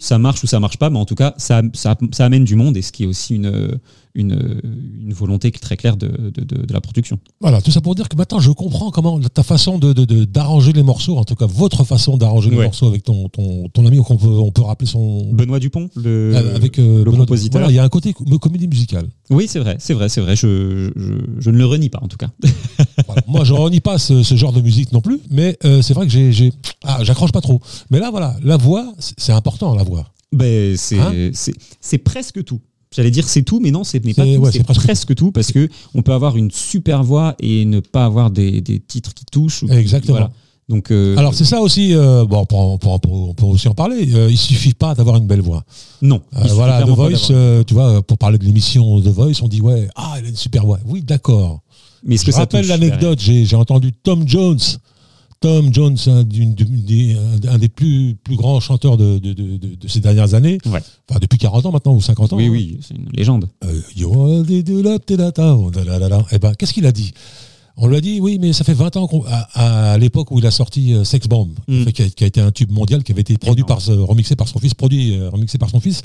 [0.02, 2.74] Ça marche ou ça marche pas, mais en tout cas, ça, ça amène du monde
[2.78, 3.78] et ce qui est aussi une,
[4.14, 4.60] une,
[5.02, 7.18] une volonté très claire de, de, de- de la production.
[7.40, 11.16] Voilà, tout ça pour dire que maintenant je comprends comment ta façon d'arranger les morceaux,
[11.16, 12.64] en tout cas votre façon d'arranger les Ouais.
[12.64, 15.32] morceaux avec ton, ton, ton ami, on peut, on peut rappeler son.
[15.32, 17.60] Benoît Dupont, le, euh, avec euh, le Benoît- compositeur.
[17.60, 19.08] Voilà, il y a un côté com- comédie musicale.
[19.30, 20.34] Oui, c'est vrai, c'est vrai, c'est vrai.
[20.36, 22.30] Je, je, je ne le renie pas en tout cas.
[23.06, 23.22] Voilà.
[23.26, 26.06] Moi, je renie pas ce, ce genre de musique non plus, mais euh, c'est vrai
[26.06, 26.52] que j'ai,
[26.84, 27.60] ah, j'accroche pas trop.
[27.90, 30.06] Mais là, voilà, la voix, c'est important, la voix.
[30.32, 32.60] Ben, c'est Hein c'est- c'est presque tout.
[32.94, 34.28] J'allais dire c'est tout, mais non, ce n'est pas tout.
[34.30, 37.78] ouais, c'est presque presque, tout parce que on peut avoir une super voix et ne
[37.78, 39.62] pas avoir des, des titres qui touchent.
[39.62, 40.14] ou Exactement.
[40.18, 40.30] voilà.
[40.68, 43.34] Donc, euh, Alors c'est ça aussi, euh, bon, on peut, en- on peut en- on
[43.34, 44.08] peut aussi en parler.
[44.14, 45.64] Euh, il suffit pas d'avoir une belle voix.
[46.02, 46.20] non.
[46.36, 49.60] Euh, voilà, The Voice, euh, tu vois, pour parler de l'émission The Voice, on dit
[49.60, 50.80] ouais, ah, elle a une super voix.
[50.86, 51.60] Oui, d'accord.
[52.04, 54.58] mais Je que rappelle l'anecdote, j'ai entendu Tom Jones.
[55.40, 57.16] Tom Jones, un, des,
[57.48, 60.80] un des plus, plus grands chanteurs de, de, de- de- de ces dernières années, Ouais.
[61.08, 62.36] enfin depuis 40 ans maintenant ou 50 ans.
[62.36, 62.50] Oui, hein.
[62.52, 63.48] oui, c'est une légende.
[63.64, 64.42] Euh, oh.
[66.32, 67.12] Eh ben, qu'est-ce qu'il a dit?
[67.78, 70.38] On lui a dit, oui, mais ça fait 20 ans qu'on- à, à l'époque où
[70.38, 71.84] il a sorti euh, Sex Bomb, Mm.
[71.86, 73.68] qui, a, qui a été un tube mondial, qui avait été produit Énorme.
[73.68, 76.02] par, ce- remixé par son fils, produit, euh, remixé par son fils.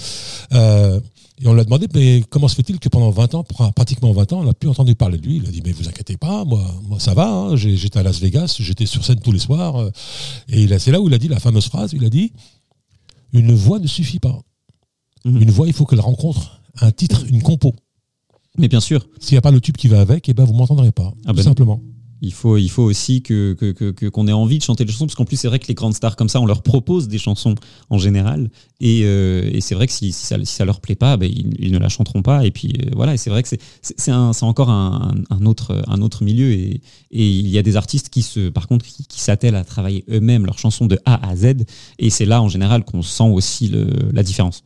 [0.54, 1.02] Euh,
[1.42, 4.12] et on lui a demandé, mais comment se fait-il que pendant 20 ans, pra- pratiquement
[4.14, 5.38] 20 ans, on n'a plus entendu parler de lui?
[5.38, 8.20] Il a dit, mais vous inquiétez pas, moi, moi ça va, hein, j'étais à Las
[8.20, 9.76] Vegas, j'étais sur scène tous les soirs.
[9.78, 9.92] euh,
[10.48, 12.32] et c'est là où il a dit la fameuse phrase, il a dit,
[13.34, 14.40] une voix ne suffit pas.
[15.26, 15.42] Mhm.
[15.42, 17.74] Une voix, il faut qu'elle rencontre un titre, une compo.
[18.58, 20.54] Mais bien sûr, S'il n'y a pas le tube qui va avec, eh ben vous
[20.54, 21.14] m'entendrez pas.
[21.26, 21.82] Ah tout ben non.
[22.22, 23.54] Il faut, aussi que
[24.10, 25.94] qu'on ait envie de chanter des chansons, parce qu'en plus, c'est vrai que les grandes
[25.94, 27.56] stars comme ça, on leur propose des chansons
[27.90, 28.50] en général.
[28.80, 31.90] Et, euh, c'est vrai que si, ça, si leur plaît pas, ben, ils, ne la
[31.90, 32.46] chanteront pas.
[32.46, 34.12] Et puis euh, voilà, c'est vrai que c'est-
[34.42, 36.52] encore un, autre, milieu.
[36.52, 40.60] Et, il y a des artistes qui, se, par contre, s'attellent à travailler eux-mêmes leurs
[40.60, 41.66] chansons de A à Z.
[42.00, 43.72] Et c'est là, en général, qu'on sent aussi
[44.14, 44.64] la différence.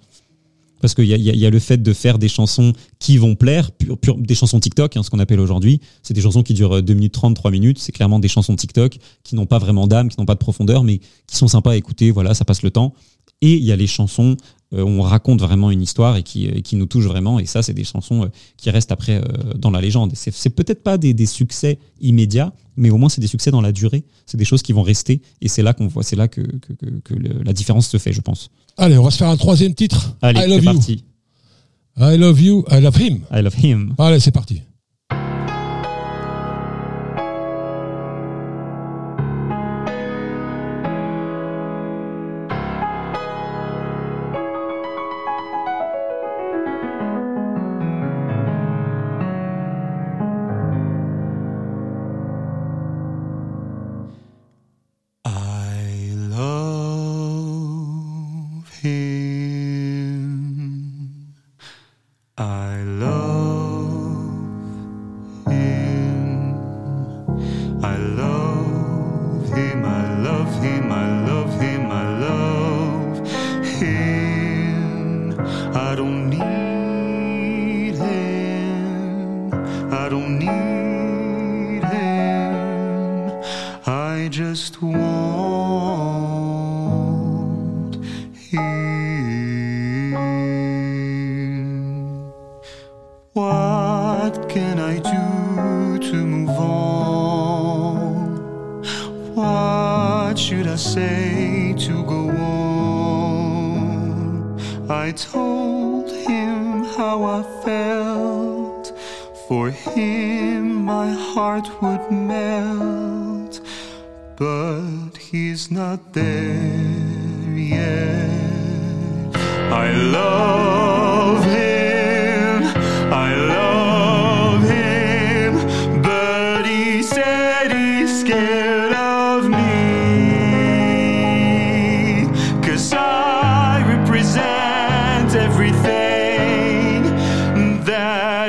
[0.81, 3.69] Parce qu'il y y a- le fait de faire des chansons qui vont plaire,
[4.17, 5.81] des chansons TikTok, hein, ce qu'on appelle aujourd'hui.
[6.03, 7.79] C'est des chansons qui durent 2 minutes 30, 3 minutes.
[7.79, 10.83] C'est clairement des chansons TikTok qui n'ont pas vraiment d'âme, qui n'ont pas de profondeur,
[10.83, 12.11] mais qui sont sympas à écouter.
[12.11, 12.93] Voilà, ça passe le temps.
[13.41, 14.35] Et il y a les chansons euh,
[14.71, 17.39] où on raconte vraiment une histoire et qui, euh, qui nous touchent vraiment.
[17.39, 20.11] Et ça, c'est des chansons euh, qui restent après euh, dans la légende.
[20.13, 23.61] C'est c'est peut-être pas des, des succès immédiats, mais au moins c'est des succès dans
[23.61, 24.03] la durée.
[24.27, 25.21] C'est des choses qui vont rester.
[25.41, 27.97] Et c'est là qu'on voit, c'est là que, que, que- que le- la différence se
[27.97, 28.49] fait, je pense.
[28.77, 30.15] Allez, on va se faire un troisième titre.
[30.21, 30.73] Allez, I love c'est you.
[30.73, 31.03] parti.
[31.97, 32.63] I love you.
[32.71, 33.19] I love him.
[33.31, 33.93] I love him.
[33.97, 34.61] Allez, c'est parti.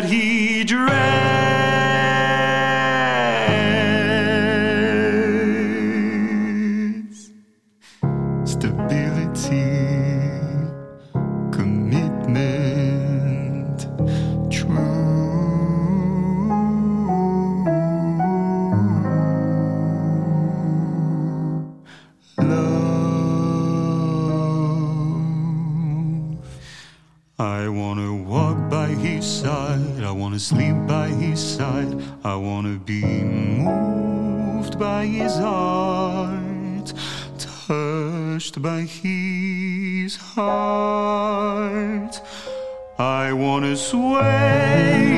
[0.01, 1.10] That he dreads
[43.51, 45.10] wanna sway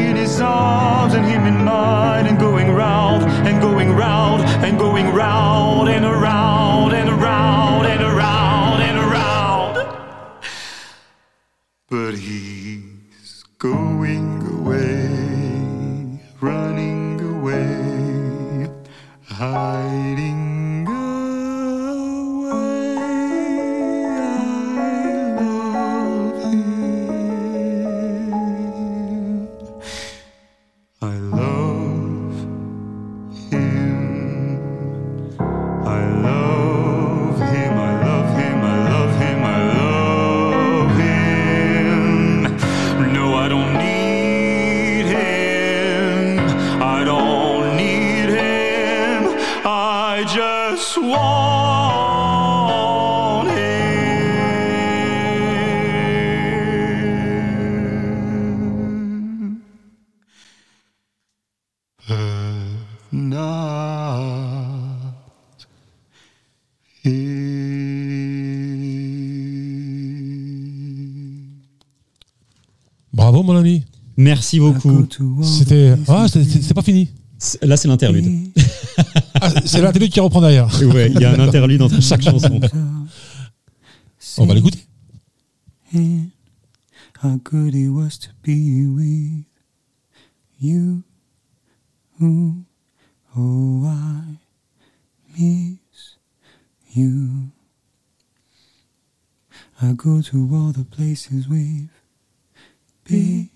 [74.23, 75.07] Merci beaucoup.
[75.43, 75.95] C'était.
[76.09, 77.09] Ah, c'est- pas fini.
[77.63, 78.51] Là, c'est l'interlude.
[79.41, 80.69] Ah, c'est l'interlude qui reprend derrière.
[80.95, 82.61] Ouais, il y a un interlude entre chaque chanson.
[84.39, 84.79] On va l'écouter.
[85.95, 86.27] And
[87.23, 89.45] how good it was to be with
[90.61, 91.03] you.
[92.23, 92.55] Ooh,
[93.37, 94.37] Oh, I
[95.37, 96.19] miss
[96.95, 97.29] you.
[99.81, 101.89] I go to all the places we've
[103.09, 103.49] been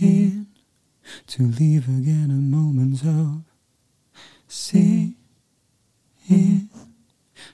[0.00, 3.42] to leave again a moment of
[4.48, 5.16] seeing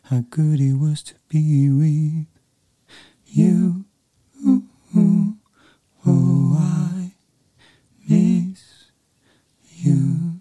[0.04, 2.26] how good it was to be with
[3.26, 3.84] you.
[6.08, 7.12] Oh, I
[8.08, 8.92] miss
[9.82, 10.40] you.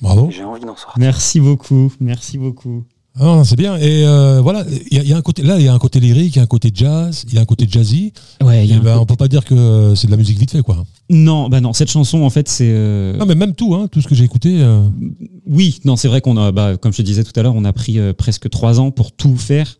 [0.00, 0.30] Bravo.
[0.30, 0.98] J'ai envie d'en sortir.
[0.98, 1.90] Merci beaucoup.
[2.00, 2.84] Merci beaucoup.
[3.20, 3.76] Ah, c'est bien.
[3.78, 5.42] Et euh, voilà, il y, a- il y a un côté.
[5.42, 7.38] Là, il y a un côté lyrique, il y a un côté jazz, il y
[7.38, 8.12] a un côté jazzy.
[8.42, 10.16] Ouais, y a Et un ben, on peut pas dire que euh, c'est de la
[10.16, 10.84] musique vite fait, quoi.
[11.10, 12.68] Non, bah non, cette chanson, en fait, c'est.
[12.70, 14.58] euh, Non, mais même tout, hein, tout ce que j'ai écouté.
[14.60, 14.82] euh,
[15.46, 17.64] Oui, non, c'est vrai qu'on a, bah, comme je te disais tout à l'heure, on
[17.64, 19.76] a pris presque trois ans pour tout faire.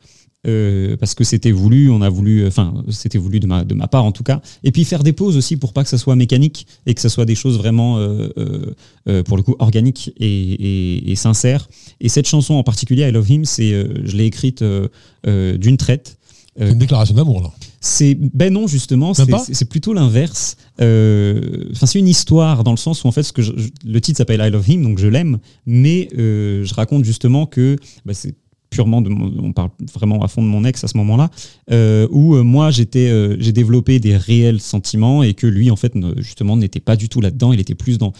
[0.46, 3.88] Euh, parce que c'était voulu, on a voulu, enfin, c'était voulu de ma, de ma
[3.88, 4.40] part en tout cas.
[4.62, 7.08] Et puis faire des pauses aussi pour pas que ça soit mécanique et que ça
[7.08, 8.74] soit des choses vraiment, euh, euh,
[9.08, 11.68] euh, pour le coup, organiques et, et, et sincères.
[12.00, 14.88] Et cette chanson en particulier, I Love Him, c'est, euh, je l'ai écrite euh,
[15.26, 16.18] euh, d'une traite.
[16.56, 17.50] c'est une déclaration d'amour, là.
[17.80, 19.14] C'est ben non justement,
[19.54, 20.56] c'est plutôt l'inverse.
[20.80, 23.68] Euh, Enfin c'est une histoire dans le sens où en fait ce que je- je-
[23.88, 27.76] le titre s'appelle I Love Him donc je l'aime, mais euh, je raconte justement que
[28.04, 28.34] bah, c'est
[28.70, 31.30] purement de mon- on parle vraiment à fond de mon ex à ce moment-là
[31.70, 35.76] euh, où euh, moi j'étais euh, j'ai développé des réels sentiments et que lui en
[35.76, 38.12] fait ne- justement n'était pas du tout là-dedans il était plus dans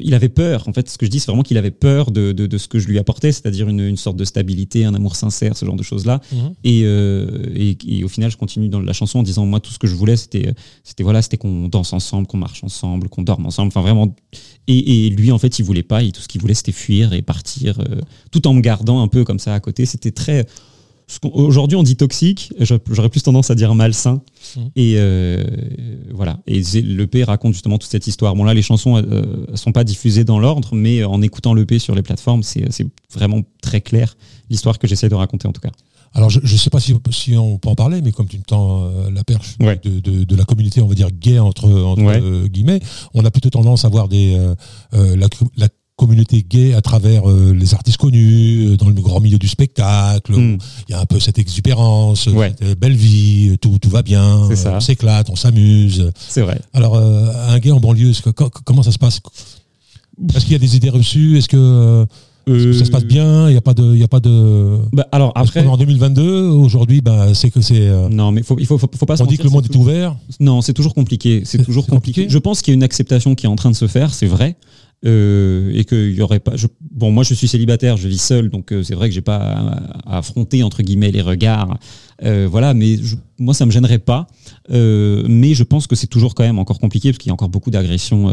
[0.00, 2.32] il avait peur en fait ce que je dis c'est vraiment qu'il avait peur de,
[2.32, 5.16] de, de ce que je lui apportais c'est-à-dire une, une sorte de stabilité un amour
[5.16, 6.20] sincère ce genre de choses là
[6.64, 9.72] et, euh, et, et au final, je continue dans la chanson en disant moi tout
[9.72, 10.52] ce que je voulais, c'était
[10.84, 13.68] c'était voilà, c'était qu'on danse ensemble, qu'on marche ensemble, qu'on dorme ensemble.
[13.68, 14.14] Enfin vraiment.
[14.68, 16.02] Et, et lui, en fait, il voulait pas.
[16.02, 17.78] Et tout ce qu'il voulait, c'était fuir et partir,
[18.32, 19.75] tout en me gardant un peu comme ça à côté.
[19.84, 20.46] C'était très.
[21.22, 22.52] Aujourd'hui, on dit toxique.
[22.58, 24.22] j'a- J'aurais plus tendance à dire malsain.
[24.56, 24.70] Mhm.
[24.74, 25.44] Et euh,
[26.12, 26.40] voilà.
[26.48, 28.34] Et l'EP raconte justement toute cette histoire.
[28.34, 31.94] Bon là, les chansons euh, sont pas diffusées dans l'ordre, mais en écoutant l'EP sur
[31.94, 32.64] les plateformes, c'est
[33.14, 34.16] vraiment très clair
[34.50, 35.70] l'histoire que j'essaie de raconter en tout cas.
[36.12, 38.42] Alors, je ne sais pas si, si on peut en parler, mais comme tu me
[38.42, 39.78] tends euh, la perche Ouais.
[39.84, 42.18] de, de- de la communauté, on va dire gay entre, entre Ouais.
[42.22, 42.80] euh, guillemets,
[43.12, 44.54] on a plutôt tendance à voir des, euh,
[44.94, 45.14] euh,
[45.56, 49.48] la communauté gay à travers euh, les artistes connus, euh, dans le grand milieu du
[49.48, 50.34] spectacle.
[50.34, 50.58] où Mm.
[50.88, 52.50] Il y a un peu cette exubérance, Ouais.
[52.58, 56.10] cette euh, belle vie, euh, tout, tout va bien, euh, on s'éclate, on s'amuse.
[56.28, 56.60] C'est vrai.
[56.74, 59.20] Alors, euh, un gay en banlieue, que- comment ça se passe?
[60.34, 61.36] Est-ce qu'il y a des idées reçues?
[61.38, 62.04] Est-ce que, euh,
[62.78, 63.48] ça se passe bien?
[63.48, 63.94] Il n'y a pas de...
[63.94, 64.78] Il y a pas de...
[64.92, 67.80] Bah, alors après, est en 2022, aujourd'hui, bah, c'est que c'est.
[67.88, 69.64] euh, non, mais faut, il faut, faut, faut pas se on dit que le monde
[69.64, 70.14] est tout- ouvert?
[70.40, 71.42] Non, c'est toujours compliqué.
[71.44, 73.76] C'est toujours compliqué Je pense qu'il y a une acceptation qui est en train de
[73.76, 74.56] se faire, c'est vrai.
[75.04, 76.56] Euh, et qu'il y aurait pas.
[76.56, 79.20] je- bon, moi, je suis célibataire, je vis seul, donc euh, c'est vrai que j'ai
[79.20, 81.78] pas à, à affronter entre guillemets les regards.
[82.24, 84.26] Euh, voilà, mais je- moi, ça me gênerait pas.
[84.72, 87.34] Euh, mais je pense que c'est toujours quand même encore compliqué parce qu'il y a
[87.34, 88.32] encore beaucoup d'agressions,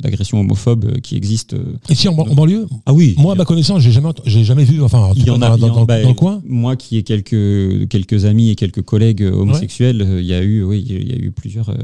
[0.00, 1.56] d'agressions homophobes qui existent.
[1.56, 1.76] euh.
[1.90, 3.16] Ici, en, ban- en banlieue, Ah oui.
[3.18, 5.68] moi, à ma connaissance, j'ai jamais, j'ai jamais vu, enfin, Il y en a, dans-
[5.68, 6.40] dans- bah, dans le coin.
[6.46, 10.84] Moi qui ai quelques, quelques amis et quelques collègues homosexuels, il y a eu, oui,
[10.88, 11.74] il y a eu plusieurs,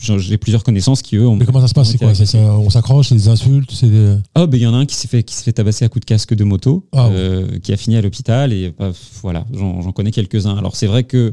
[0.00, 1.36] j'ai plusieurs connaissances qui eux ont.
[1.36, 4.16] Mais comment ça se passe C'est quoi ça, On s'accroche, c'est des insultes, c'est des...
[4.36, 5.88] Oh, ben il y en a un qui s'est fait, qui s'est fait tabasser à
[5.88, 7.14] coups de casque de moto, Ah ouais.
[7.16, 8.92] euh, qui a fini à l'hôpital et bah,
[9.22, 10.56] voilà, j'en connais quelques-uns.
[10.56, 11.32] Alors c'est vrai que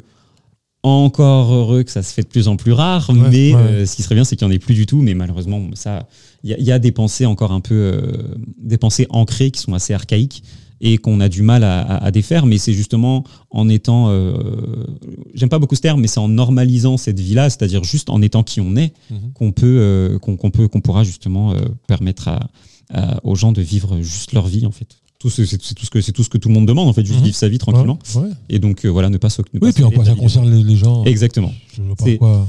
[0.83, 3.59] encore heureux que ça se fait de plus en plus rare, Ouais, mais ouais.
[3.61, 5.01] euh, ce qui serait bien, c'est qu'il n'y en ait plus du tout.
[5.01, 6.07] Mais malheureusement, ça,
[6.43, 9.49] il y, a- il y a des pensées encore un peu, euh, des pensées ancrées
[9.51, 10.43] qui sont assez archaïques
[10.81, 12.45] et qu'on a du mal à, à- à défaire.
[12.45, 14.85] Mais c'est justement en étant, euh,
[15.33, 18.43] j'aime pas beaucoup ce terme, mais c'est en normalisant cette vie-là, c'est-à-dire juste en étant
[18.43, 19.17] qui on est, Mhm.
[19.33, 22.49] qu'on peut, euh, qu'on peut, qu'on pourra justement euh, permettre à,
[22.93, 24.97] à- aux gens de vivre juste leur vie en fait.
[25.27, 27.19] C'est tout ce que c'est tout ce que tout le monde demande en fait, juste
[27.19, 27.25] Mhm.
[27.25, 27.97] vivre sa vie tranquillement.
[28.15, 28.29] Ouais, ouais.
[28.49, 30.61] Et donc voilà, ne pas s'oc- ne Oui, pas puis en quoi ça concerne les,
[30.63, 31.51] les gens Exactement.
[31.75, 32.47] Je vois pas.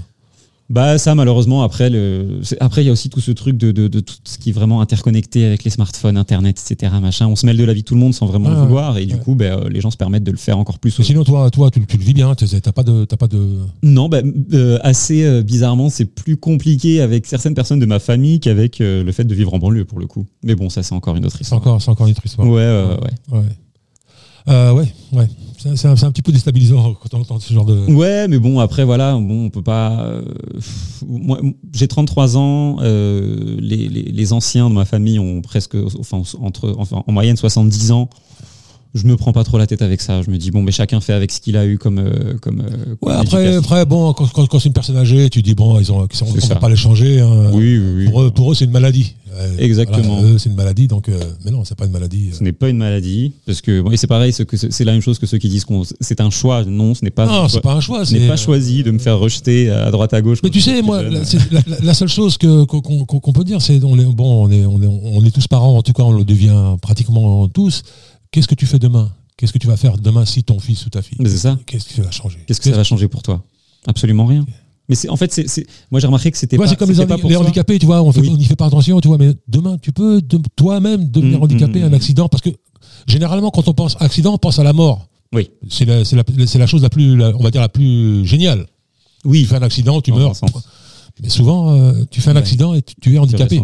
[0.69, 3.87] Bah ça malheureusement après le après il y a aussi tout ce truc de, de,
[3.87, 6.93] de tout ce qui est vraiment interconnecté avec les smartphones, internet, etc.
[7.01, 7.29] Machin.
[7.29, 8.99] On se mêle de la vie de tout le monde sans vraiment Ah, le vouloir
[8.99, 11.01] et du coup ben, euh, les gens se permettent de le faire encore plus.
[11.03, 13.05] Sinon, toi, toi tu, tu le vis bien, t'as pas de...
[13.05, 13.59] Pas de...
[13.85, 14.23] Non, bah,
[14.55, 19.05] euh, assez euh, bizarrement, c'est plus compliqué avec certaines personnes de ma famille qu'avec euh,
[19.05, 20.27] le fait de vivre en banlieue pour le coup.
[20.43, 21.61] Mais bon, ça c'est encore une autre C'est histoire.
[21.61, 22.49] encore, c'est encore une autre histoire.
[22.49, 22.97] Ouais, ouais,
[23.33, 23.39] ouais.
[23.39, 24.73] Ouais.
[24.73, 25.29] Ouais, ouais.
[25.75, 27.91] C'est un, un petit peu déstabilisant quand on entend ce genre de...
[27.93, 30.01] Ouais, mais bon, après, voilà, bon, on peut pas.
[30.03, 30.23] euh,
[31.07, 31.41] moi,
[31.73, 32.77] j'ai 33 ans.
[32.83, 37.37] euh, les, les, les anciens de ma famille ont presque, enfin, entre, enfin, en moyenne
[37.37, 38.09] 70 ans.
[38.97, 40.23] Je me prends pas trop la tête avec ça.
[40.23, 42.61] Je me dis bon, mais chacun fait avec ce qu'il a eu comme, euh, comme.
[42.61, 45.79] euh, Ouais, après, après, bon, quand, quand, quand c'est une personne âgée, tu dis, bon,
[45.79, 47.21] ils ont, on ne va pas les changer.
[47.21, 47.51] hein.
[47.53, 48.05] Oui, oui, oui.
[48.11, 49.15] Pour eux, pour eux, c'est une maladie.
[49.39, 50.15] Euh, Exactement.
[50.17, 52.31] voilà, eux, c'est une maladie, donc, euh, mais non, c'est pas une maladie.
[52.33, 55.19] Ce n'est pas une maladie, parce que bon, et c'est pareil, c'est la même chose
[55.19, 56.65] que ceux qui disent qu'on c'est un choix.
[56.65, 57.27] Non, ce n'est pas.
[57.27, 58.07] Non, c'est pas un choix.
[58.07, 60.39] Ce n'est pas choisi de me faire rejeter à droite à gauche.
[60.43, 61.03] Mais tu sais, moi,
[61.83, 64.87] la, seule chose que qu'on peut dire, c'est on est bon, on est on est
[64.87, 65.77] on est tous parents.
[65.77, 67.83] En tout cas, on le devient pratiquement tous.
[68.31, 69.11] Qu'est-ce que tu fais demain?
[69.37, 71.19] Qu'est-ce que tu vas faire demain si ton fils ou ta fille?
[71.23, 71.59] C'est ça.
[71.67, 72.39] Qu'est-ce qui va changer?
[72.47, 73.45] Qu'est-ce que ça va changer pour toi?
[73.87, 74.45] Absolument rien.
[74.89, 77.07] Mais c'est en fait, c'est, moi j'ai remarqué que c'était Tu pas, c'est comme les,
[77.07, 78.31] pas pour handicapés, tu vois, on Oui.
[78.31, 81.81] n'y fait pas attention, tu vois, mais demain, tu peux de- toi-même devenir Mm, handicapé,
[81.81, 81.95] mm, un mm.
[81.95, 82.51] accident, parce que
[83.07, 85.09] généralement, quand on pense accident, on pense à la mort.
[85.33, 85.51] Oui.
[85.69, 86.23] C'est la, la,
[86.55, 88.67] la chose la plus, la- on va dire, la plus géniale.
[89.23, 89.45] Tu Oui.
[89.45, 90.35] fais un accident, tu Dans meurs.
[91.23, 92.41] Mais souvent, euh, tu fais un Ouais.
[92.41, 93.57] accident et tu, tu es handicapé.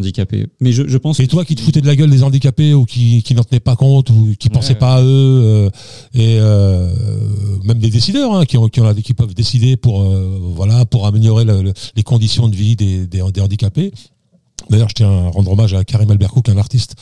[0.60, 1.20] Mais je, je pense.
[1.20, 3.60] Et toi qui te foutais de la gueule des handicapés ou qui, qui n'en tenaient
[3.60, 4.78] pas compte ou qui pensaient ouais.
[4.78, 5.06] pas à eux,
[5.42, 5.70] euh,
[6.14, 6.88] et euh,
[7.64, 10.02] même des décideurs hein, qui, ont, qui, ont, qui peuvent décider pour,
[10.54, 13.92] voilà, pour améliorer le- le- les conditions de vie des, des, des handicapés.
[14.70, 16.94] D'ailleurs, je tiens à rendre hommage à Karim Alberco, qui est un artiste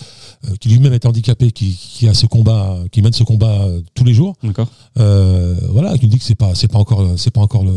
[0.45, 3.81] euh, qui lui-même est handicapé, qui, qui a ce combat, qui mène ce combat euh,
[3.95, 4.35] tous les jours.
[4.43, 4.69] D'accord.
[4.99, 7.73] Euh, voilà, qui nous dit que c'est pas, c'est pas encore, c'est pas encore le.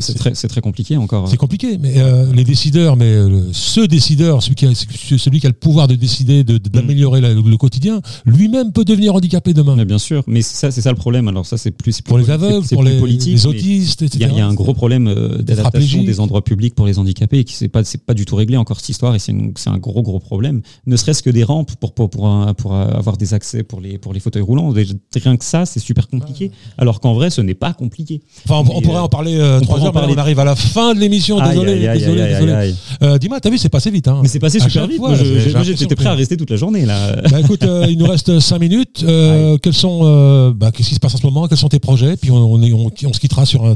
[0.00, 1.28] C'est, très, très compliqué encore.
[1.28, 1.94] C'est compliqué, mais
[2.34, 3.14] les décideurs, mais
[3.52, 7.20] ce décideur, celui qui, a, celui qui a le pouvoir de décider, de- de- d'améliorer
[7.20, 9.76] la- le quotidien, lui-même peut devenir handicapé demain.
[9.76, 10.22] Mais bien sûr.
[10.26, 11.28] Mais c'est ça, c'est ça le problème.
[11.28, 14.26] Alors ça, c'est plus Pour les aveugles, pour les, les autistes, etc.
[14.30, 17.54] Il y, y a un gros problème d'adaptation des endroits publics pour les handicapés qui
[17.54, 20.62] c'est pas c'est pas du tout réglé encore cette histoire c'est un gros gros problème.
[20.86, 23.98] Ne serait-ce que des rampes pour pour pour, un- pour avoir des accès pour les
[23.98, 24.72] pour les fauteuils roulants.
[25.14, 26.50] Rien que ça, c'est super compliqué.
[26.78, 28.20] Alors qu'en vrai, ce n'est pas compliqué.
[28.48, 30.94] Enfin, on, pourrait euh, en parler euh, trois heures, mais on arrive à la fin
[30.94, 31.40] de l'émission.
[31.40, 32.52] Désolé, aïe, désolé, aïe, désolé.
[32.52, 32.74] aïe.
[33.02, 34.08] Euh, Dis-moi, t'as vu, c'est passé vite.
[34.08, 34.20] Hein.
[34.22, 34.98] Mais c'est passé À super vite.
[34.98, 37.16] fois, Moi, j'étais prêt à rester toute la journée là.
[37.30, 39.04] Bah écoute, euh, il nous reste 5 minutes.
[39.06, 41.48] Euh, quels sont, euh, bah, qu'est-ce qui se passe en ce moment?
[41.48, 42.16] Quels sont tes projets?
[42.16, 43.74] Puis on, on, se quittera sur un,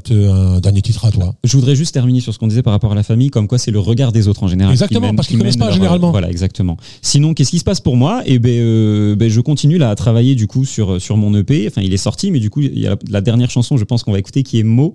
[0.61, 1.35] dernier titre à toi.
[1.45, 3.59] Je voudrais juste terminer sur ce qu'on disait par rapport à la famille, comme quoi
[3.59, 4.73] c'est le regard des autres en général.
[4.73, 6.11] Exactement, parce qui connaissent pas leur- généralement.
[6.11, 6.77] Voilà, exactement.
[7.03, 8.23] Sinon, qu'est-ce qui se passe pour moi?
[8.27, 11.67] Eh ben, euh, ben, je continue là à travailler du coup sur sur mon EP.
[11.69, 13.85] Enfin, il est sorti, mais du coup, il y a la, la dernière chanson, je
[13.85, 14.95] pense qu'on va écouter, qui est Mo.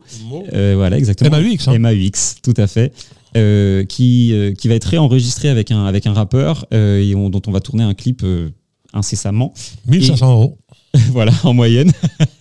[0.53, 1.29] Euh, voilà, exactement.
[1.31, 1.77] MAUX, hein.
[1.79, 2.93] MAUX, tout à fait.
[3.37, 7.29] Euh, qui euh, qui va être réenregistré avec un avec un rappeur euh, et on-
[7.29, 8.49] dont on va tourner un clip euh,
[8.93, 9.53] incessamment.
[9.87, 10.57] 1500 euros.
[11.11, 11.91] voilà, en moyenne.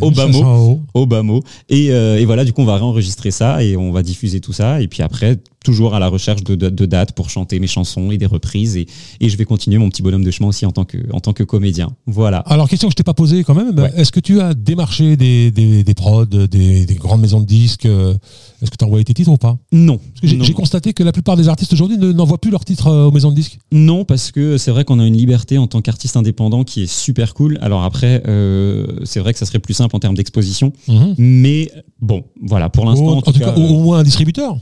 [0.00, 0.80] Au bas 1500 mot euros.
[0.94, 1.42] au bas mot.
[1.68, 4.52] Et, euh, et voilà, du coup, on va réenregistrer ça et on va diffuser tout
[4.52, 4.80] ça.
[4.80, 8.10] Et puis après, toujours à la recherche de, de, de dates pour chanter mes chansons
[8.10, 8.76] et des reprises.
[8.76, 8.86] Et,
[9.20, 11.32] et je vais continuer mon petit bonhomme de chemin aussi en tant que, en tant
[11.32, 11.88] que comédien.
[12.06, 12.38] Voilà.
[12.40, 13.78] Alors, question que je t'ai pas posée quand même.
[13.78, 13.90] Ouais.
[13.96, 16.46] Est-ce que tu as démarché des, des, des prods, des,
[16.86, 18.14] des grandes maisons de disques euh,
[18.62, 19.58] Est-ce que tu as envoyé tes titres ou pas?
[19.72, 20.00] Non.
[20.22, 23.10] J'ai constaté que la plupart des artistes aujourd'hui ne- n'envoient plus leurs titres euh, aux
[23.12, 23.58] maisons de disques.
[23.72, 26.90] Non, parce que c'est vrai qu'on a une liberté en tant qu'artiste indépendant qui est
[26.90, 27.58] super cool.
[27.60, 30.72] Alors après, euh, c'est vrai que ça serait plus simple en termes d'exposition.
[31.18, 34.56] Mais bon, voilà, pour l'instant, en, tout cas, au, au moins un distributeur.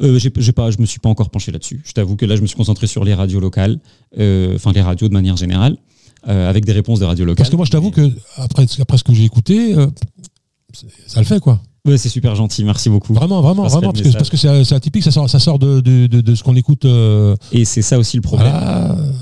[0.00, 1.80] Euh, j'ai, j'ai pas, je me suis pas encore penché là-dessus.
[1.84, 3.78] Je t'avoue que là, je me suis concentré sur les radios locales,
[4.18, 5.76] euh, enfin les radios de manière générale,
[6.28, 7.38] euh, avec des réponses de radios locales.
[7.38, 9.74] Parce que moi, je t'avoue que après, après ce que j'ai écouté,
[11.06, 11.60] ça le fait quoi.
[11.84, 13.12] Ouais, c'est super gentil, merci beaucoup.
[13.12, 14.18] Vraiment, vraiment, passerai vraiment, parce que, message.
[14.20, 16.84] parce que c'est atypique, ça sort, ça sort de, de, de, de ce qu'on écoute.
[16.84, 18.54] euh, Et c'est ça aussi le problème.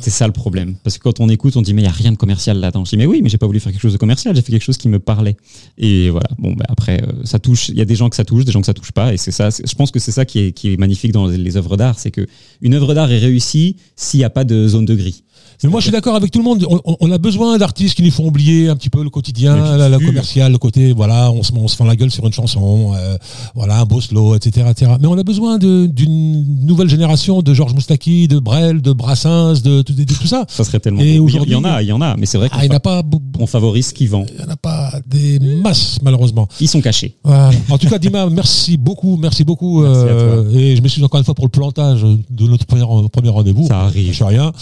[0.02, 0.74] C'est ça le problème.
[0.84, 2.84] Parce que quand on écoute, on dit mais il y a rien de commercial là-dedans.
[2.84, 4.52] Je dis mais oui, mais j'ai pas voulu faire quelque chose de commercial, j'ai fait
[4.52, 5.38] quelque chose qui me parlait.
[5.78, 6.28] Et voilà.
[6.38, 7.70] Bon, bah, après, euh, ça touche.
[7.70, 9.14] Il y a des gens que ça touche, des gens que ça touche pas.
[9.14, 9.48] Et c'est ça.
[9.48, 11.98] Je pense que c'est ça qui est, qui est magnifique dans les, les œuvres d'art,
[11.98, 12.26] c'est que
[12.60, 15.22] une œuvre d'art est réussie s'il n'y a pas de zone de gris.
[15.62, 16.66] Mais moi, je suis d'accord avec tout le monde.
[17.00, 19.98] On, a besoin d'artistes qui nous font oublier un petit peu le quotidien, la- le
[19.98, 20.06] sûr.
[20.06, 23.16] commercial, le côté, voilà, on se, on se fend la gueule sur une chanson, euh,
[23.54, 24.92] voilà, un beau slow, etc., etc.
[25.00, 29.82] Mais on a besoin d'une nouvelle génération de Georges Moustaki, de Brel, de Brassens, de,
[29.82, 30.44] de- de tout ça.
[30.48, 31.00] Ça serait tellement.
[31.02, 31.16] Et.
[31.16, 32.16] Il y en a, il y en a.
[32.16, 33.88] Mais c'est vrai qu'on Ah, il n'y en fa- a pas, bou- bou- on favorise
[33.88, 34.24] ce qui vend.
[34.34, 36.48] il y en a pas des masses, malheureusement.
[36.60, 37.16] Ils sont cachés.
[37.24, 37.50] Voilà.
[37.68, 39.82] En tout cas, Dima, merci beaucoup, merci beaucoup.
[39.82, 43.28] Merci euh, et je m'excuse encore une fois pour le plantage de notre premier, premier
[43.28, 43.66] rendez-vous.
[43.66, 44.12] Ça arrive.
[44.12, 44.52] Je sais rien.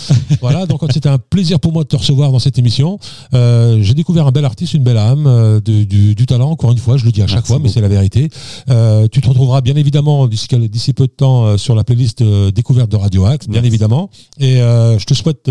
[0.41, 2.99] voilà, donc c'était un plaisir pour moi de te recevoir dans cette émission.
[3.35, 6.51] Euh, J'ai découvert un bel artiste, une belle âme, euh, de- du, du talent.
[6.51, 8.29] Encore une fois, je le dis à chaque Merci fois, mais c'est la vérité.
[8.71, 12.97] Euh, tu te retrouveras bien évidemment d'ici peu de temps sur la playlist découverte de
[12.97, 13.67] Radio Axe, bien Merci.
[13.69, 14.11] évidemment.
[14.39, 15.51] Et je te souhaite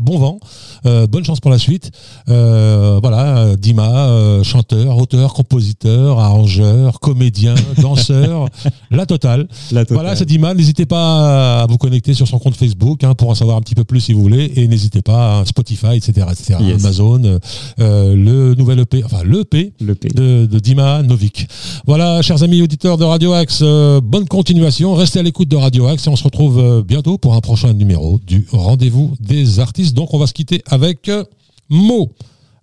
[0.00, 0.40] bon vent,
[0.86, 1.90] euh, bonne chance pour la suite.
[2.28, 8.48] Euh, voilà, Dima, euh, chanteur, auteur, compositeur, arrangeur, comédien, danseur,
[8.90, 9.46] la totale.
[9.70, 9.96] La totale.
[9.96, 10.54] Voilà, c'est Dima.
[10.54, 13.74] N'hésitez pas à vous connecter sur son compte Facebook hein, pour en savoir un petit
[13.74, 14.52] peu plus si vous voulez.
[14.56, 16.58] Et n'hésitez pas à Spotify, etc., etc.
[16.60, 16.84] Yes.
[16.84, 17.38] Amazon,
[17.78, 20.08] le nouvel EP, enfin l'EP Le P.
[20.08, 21.46] de, de Dima Novik.
[21.86, 23.62] Voilà, chers amis auditeurs de Radio Axe,
[24.02, 24.94] bonne continuation.
[24.94, 28.20] Restez à l'écoute de Radio Axe et on se retrouve bientôt pour un prochain numéro
[28.26, 29.89] du Rendez-vous des artistes.
[29.94, 31.24] Donc, on va se quitter avec euh,
[31.68, 32.10] Mo.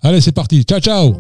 [0.02, 0.64] Allez, c'est parti.
[0.64, 1.16] Ciao, ciao.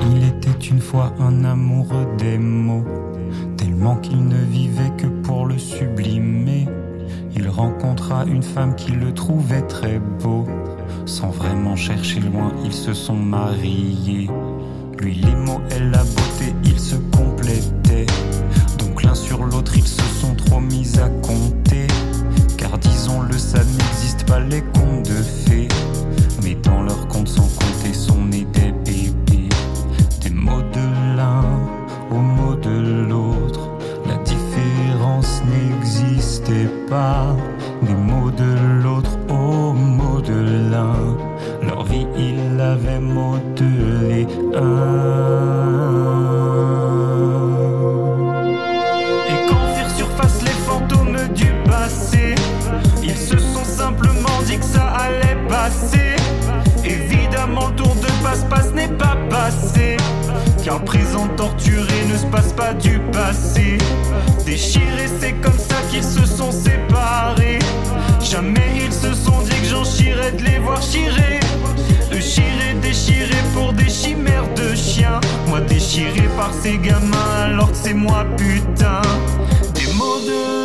[0.00, 2.84] Il était une fois un amoureux des mots,
[3.74, 6.68] tellement qu'il ne vivait que pour le sublimer.
[7.34, 10.46] Il rencontra une femme qui le trouvait très beau.
[11.06, 14.30] Sans vraiment chercher loin, ils se sont mariés.
[14.98, 18.06] Lui les mots, elle la beauté, ils se complétaient.
[18.78, 21.88] Donc l'un sur l'autre, ils se sont trop mis à compter.
[22.56, 25.22] Car disons-le, ça n'existe pas les contes de
[37.82, 40.94] Des mots de l'autre aux mots de l'un.
[41.66, 44.60] Leur vie, ils l'avaient modelé un.
[49.28, 52.36] Et quand firent surface les fantômes du passé,
[53.02, 56.14] ils se sont simplement dit que ça allait passer.
[56.84, 59.96] Évidemment, tour de passe-passe n'est pas passé.
[60.64, 63.78] Car présent torturé ne se passe pas du passé.
[64.46, 67.58] Déchiré, c'est comme ça se sont séparés.
[68.20, 71.40] Jamais ils se sont dit que j'en chierais de les voir chirer.
[72.10, 75.20] De chirer, déchirer pour des chimères de chiens.
[75.48, 79.02] Moi déchiré par ces gamins alors que c'est moi putain.
[79.74, 80.63] Des mots de